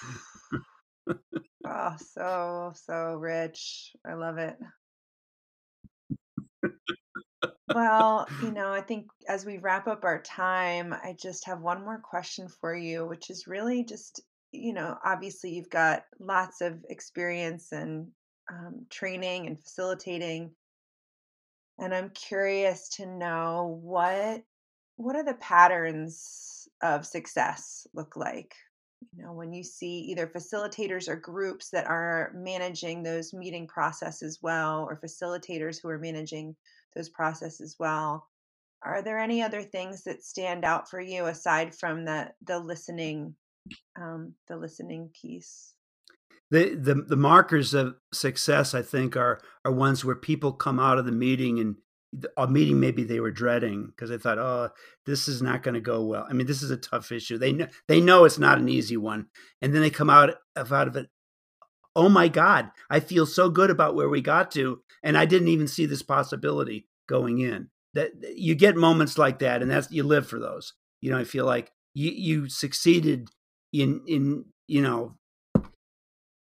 [1.98, 3.92] so, so rich.
[4.08, 4.56] I love it.
[7.68, 11.84] Well, you know, I think as we wrap up our time, I just have one
[11.84, 14.20] more question for you, which is really just
[14.52, 18.08] you know, obviously you've got lots of experience and
[18.50, 20.54] um, training and facilitating,
[21.78, 24.42] and I'm curious to know what
[24.96, 28.54] what are the patterns of success look like?
[29.14, 34.38] You know, when you see either facilitators or groups that are managing those meeting processes
[34.42, 36.56] well, or facilitators who are managing
[36.96, 38.26] those processes well,
[38.82, 43.36] are there any other things that stand out for you aside from the the listening
[44.00, 45.74] um, the listening piece.
[46.50, 50.98] The, the the markers of success, I think, are are ones where people come out
[50.98, 51.76] of the meeting and
[52.36, 54.70] a meeting maybe they were dreading because they thought, oh,
[55.06, 56.24] this is not going to go well.
[56.28, 57.36] I mean, this is a tough issue.
[57.36, 59.26] They know they know it's not an easy one,
[59.60, 61.08] and then they come out of out of it.
[61.96, 65.48] Oh my God, I feel so good about where we got to, and I didn't
[65.48, 67.70] even see this possibility going in.
[67.94, 70.74] That you get moments like that, and that's you live for those.
[71.00, 73.30] You know, I feel like you you succeeded
[73.72, 75.16] in in you know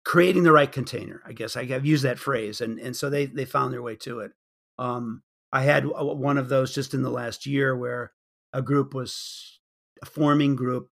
[0.03, 3.25] creating the right container i guess I, have used that phrase and and so they
[3.25, 4.31] they found their way to it
[4.77, 8.11] um i had one of those just in the last year where
[8.53, 9.59] a group was
[10.01, 10.89] a forming group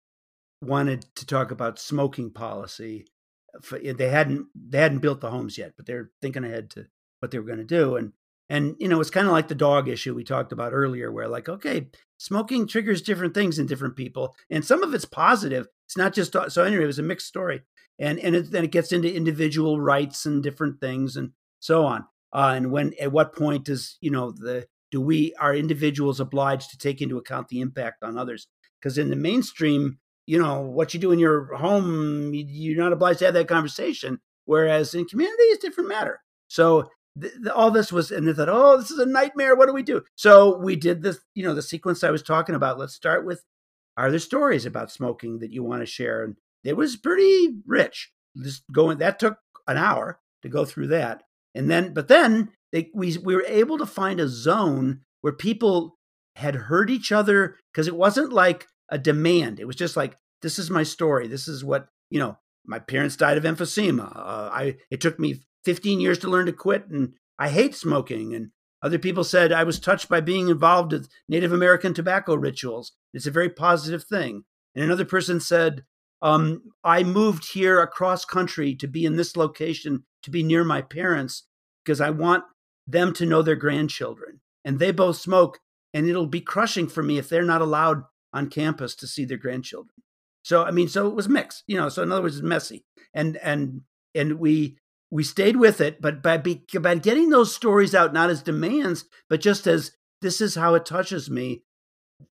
[0.64, 3.06] wanted to talk about smoking policy
[3.72, 6.86] they hadn't they hadn't built the homes yet but they're thinking ahead to
[7.20, 8.14] what they were going to do and
[8.50, 11.28] and you know it's kind of like the dog issue we talked about earlier where
[11.28, 11.88] like okay
[12.18, 16.34] smoking triggers different things in different people and some of it's positive it's not just
[16.48, 16.86] so anyway.
[16.86, 17.64] It was a mixed story,
[18.00, 22.06] and and it, then it gets into individual rights and different things and so on.
[22.32, 26.72] Uh, and when at what point does you know the do we are individuals obliged
[26.72, 28.48] to take into account the impact on others?
[28.80, 33.20] Because in the mainstream, you know what you do in your home, you're not obliged
[33.20, 34.20] to have that conversation.
[34.46, 36.22] Whereas in community, it's different matter.
[36.48, 36.90] So
[37.20, 39.56] th- th- all this was, and they thought, oh, this is a nightmare.
[39.56, 40.02] What do we do?
[40.16, 42.80] So we did this, you know, the sequence I was talking about.
[42.80, 43.44] Let's start with
[43.98, 46.24] are there stories about smoking that you want to share?
[46.24, 48.12] And it was pretty rich.
[48.42, 49.38] Just going that took
[49.68, 51.24] an hour, to go through that.
[51.54, 55.98] And then, but then they, we we were able to find a zone where people
[56.38, 59.60] had heard each other because it wasn't like a demand.
[59.60, 61.28] It was just like, this is my story.
[61.28, 62.38] This is what you know.
[62.64, 64.16] My parents died of emphysema.
[64.16, 68.36] Uh, I it took me 15 years to learn to quit, and I hate smoking.
[68.36, 68.52] And
[68.84, 72.92] other people said I was touched by being involved with Native American tobacco rituals.
[73.14, 74.44] It's a very positive thing.
[74.76, 75.84] And another person said,
[76.22, 80.82] um, I moved here across country to be in this location to be near my
[80.82, 81.48] parents
[81.84, 82.44] because I want
[82.86, 84.40] them to know their grandchildren.
[84.64, 85.60] And they both smoke,
[85.94, 89.38] and it'll be crushing for me if they're not allowed on campus to see their
[89.38, 89.96] grandchildren.
[90.44, 91.90] So I mean, so it was mixed, you know.
[91.90, 93.82] So in other words, it's messy, and and
[94.16, 94.78] and we
[95.12, 99.06] we stayed with it, but by be, by getting those stories out not as demands,
[99.30, 99.92] but just as
[100.22, 101.64] this is how it touches me.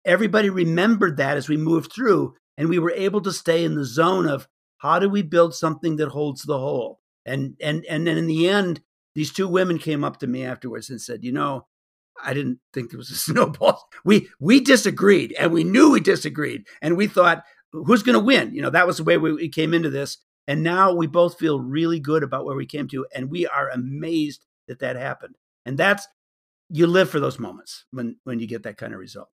[0.04, 3.86] Everybody remembered that as we moved through, and we were able to stay in the
[3.86, 4.48] zone of
[4.80, 7.00] how do we build something that holds the whole.
[7.26, 8.82] And and and then in the end,
[9.14, 11.68] these two women came up to me afterwards and said, you know,
[12.24, 13.90] I didn't think there was a snowball.
[14.04, 18.54] We we disagreed, and we knew we disagreed, and we thought, who's going to win?
[18.54, 20.18] You know, that was the way we, we came into this.
[20.48, 23.70] And now we both feel really good about where we came to, and we are
[23.70, 25.36] amazed that that happened.
[25.66, 26.08] And that's
[26.70, 29.30] you live for those moments when when you get that kind of result.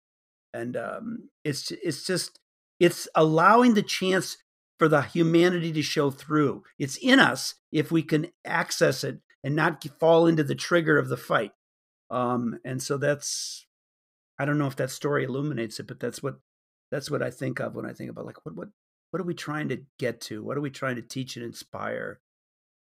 [0.53, 2.41] And um, it's it's just
[2.81, 4.37] it's allowing the chance
[4.79, 6.63] for the humanity to show through.
[6.79, 11.09] It's in us if we can access it and not fall into the trigger of
[11.09, 11.53] the fight.
[12.11, 13.66] Um, and so that's
[14.39, 16.37] I don't know if that story illuminates it, but that's what
[16.91, 18.69] that's what I think of when I think about like what what
[19.11, 20.43] what are we trying to get to?
[20.43, 22.20] What are we trying to teach and inspire?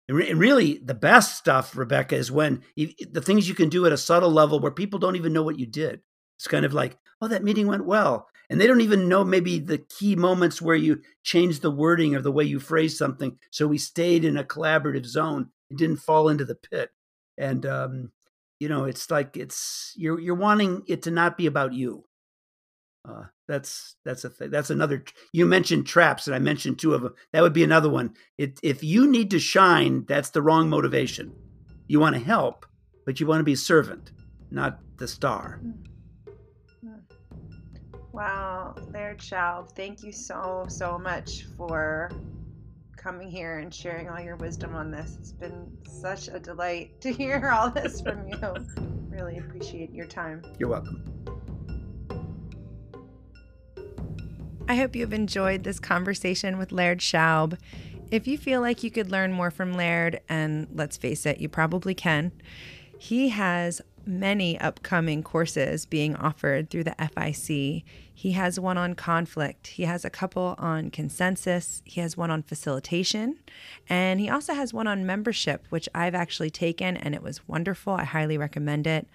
[0.09, 3.69] And, re- and really, the best stuff, Rebecca, is when you, the things you can
[3.69, 6.01] do at a subtle level where people don't even know what you did.
[6.39, 8.29] It's kind of like, oh, that meeting went well.
[8.51, 12.21] And they don't even know maybe the key moments where you changed the wording or
[12.21, 13.39] the way you phrased something.
[13.51, 16.91] So we stayed in a collaborative zone and didn't fall into the pit.
[17.39, 18.13] And um,
[18.61, 22.05] you know, it's like it's you're you're wanting it to not be about you.
[23.07, 24.51] Uh, that's that's a thing.
[24.51, 25.05] That's another.
[25.33, 27.15] You mentioned traps, and I mentioned two of them.
[27.33, 28.15] That would be another one.
[28.39, 31.35] It, if you need to shine, that's the wrong motivation.
[31.87, 32.65] You want to help,
[33.05, 34.13] but you want to be a servant,
[34.51, 35.61] not the star.
[35.61, 35.71] Hmm.
[36.89, 37.01] Hmm.
[38.13, 42.11] Wow, Laird Schaub, thank you so so much for
[43.05, 45.19] coming here and sharing all your wisdom on this.
[45.21, 48.39] It's been such a delight to hear all this from you.
[49.11, 50.43] really appreciate your time.
[50.59, 51.05] You're welcome.
[54.67, 57.59] I hope you've enjoyed this conversation with Laird Schaub.
[58.11, 61.51] If you feel like you could learn more from Laird, and let's face it, you
[61.51, 62.33] probably can,
[62.99, 67.85] he has many upcoming courses being offered through the FIC.
[68.13, 72.43] He has one on conflict, he has a couple on consensus, he has one on
[72.43, 73.39] facilitation,
[73.89, 77.95] and he also has one on membership, which I've actually taken and it was wonderful.
[77.95, 79.09] I highly recommend it.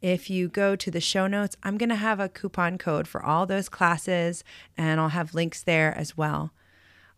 [0.00, 3.22] If you go to the show notes, I'm going to have a coupon code for
[3.22, 4.42] all those classes,
[4.76, 6.52] and I'll have links there as well.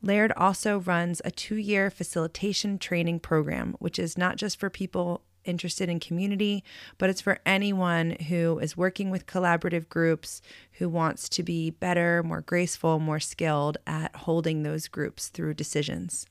[0.02, 5.22] Laird also runs a two year facilitation training program, which is not just for people
[5.44, 6.64] interested in community,
[6.98, 10.40] but it's for anyone who is working with collaborative groups
[10.73, 16.27] who wants to be better, more graceful, more skilled at holding those groups through decisions.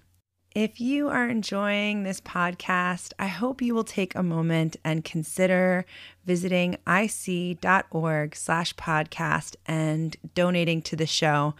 [0.56, 5.84] If you are enjoying this podcast, I hope you will take a moment and consider
[6.26, 11.56] visiting ic.org slash podcast and donating to the show.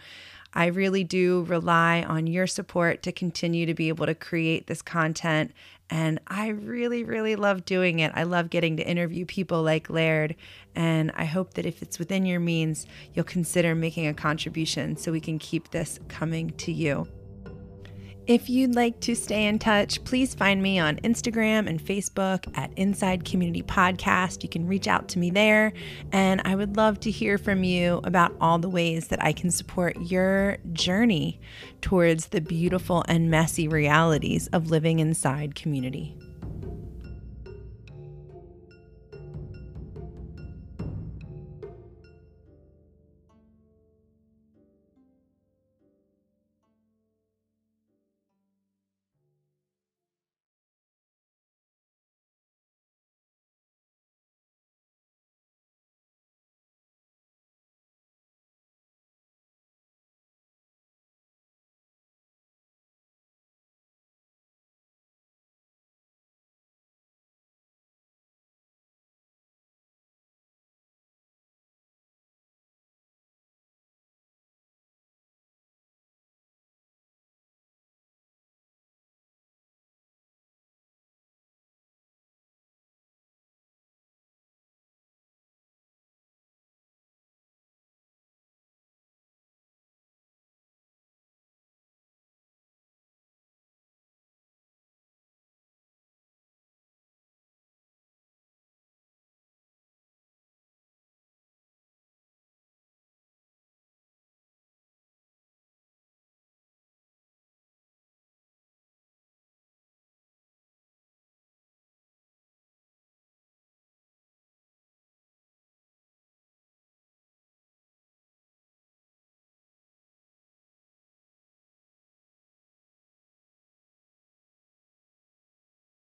[0.52, 4.80] I really do rely on your support to continue to be able to create this
[4.80, 5.50] content.
[5.90, 8.12] And I really, really love doing it.
[8.14, 10.36] I love getting to interview people like Laird.
[10.76, 15.10] And I hope that if it's within your means, you'll consider making a contribution so
[15.10, 17.08] we can keep this coming to you.
[18.26, 22.72] If you'd like to stay in touch, please find me on Instagram and Facebook at
[22.74, 24.42] Inside Community Podcast.
[24.42, 25.74] You can reach out to me there,
[26.10, 29.50] and I would love to hear from you about all the ways that I can
[29.50, 31.38] support your journey
[31.82, 36.16] towards the beautiful and messy realities of living inside community.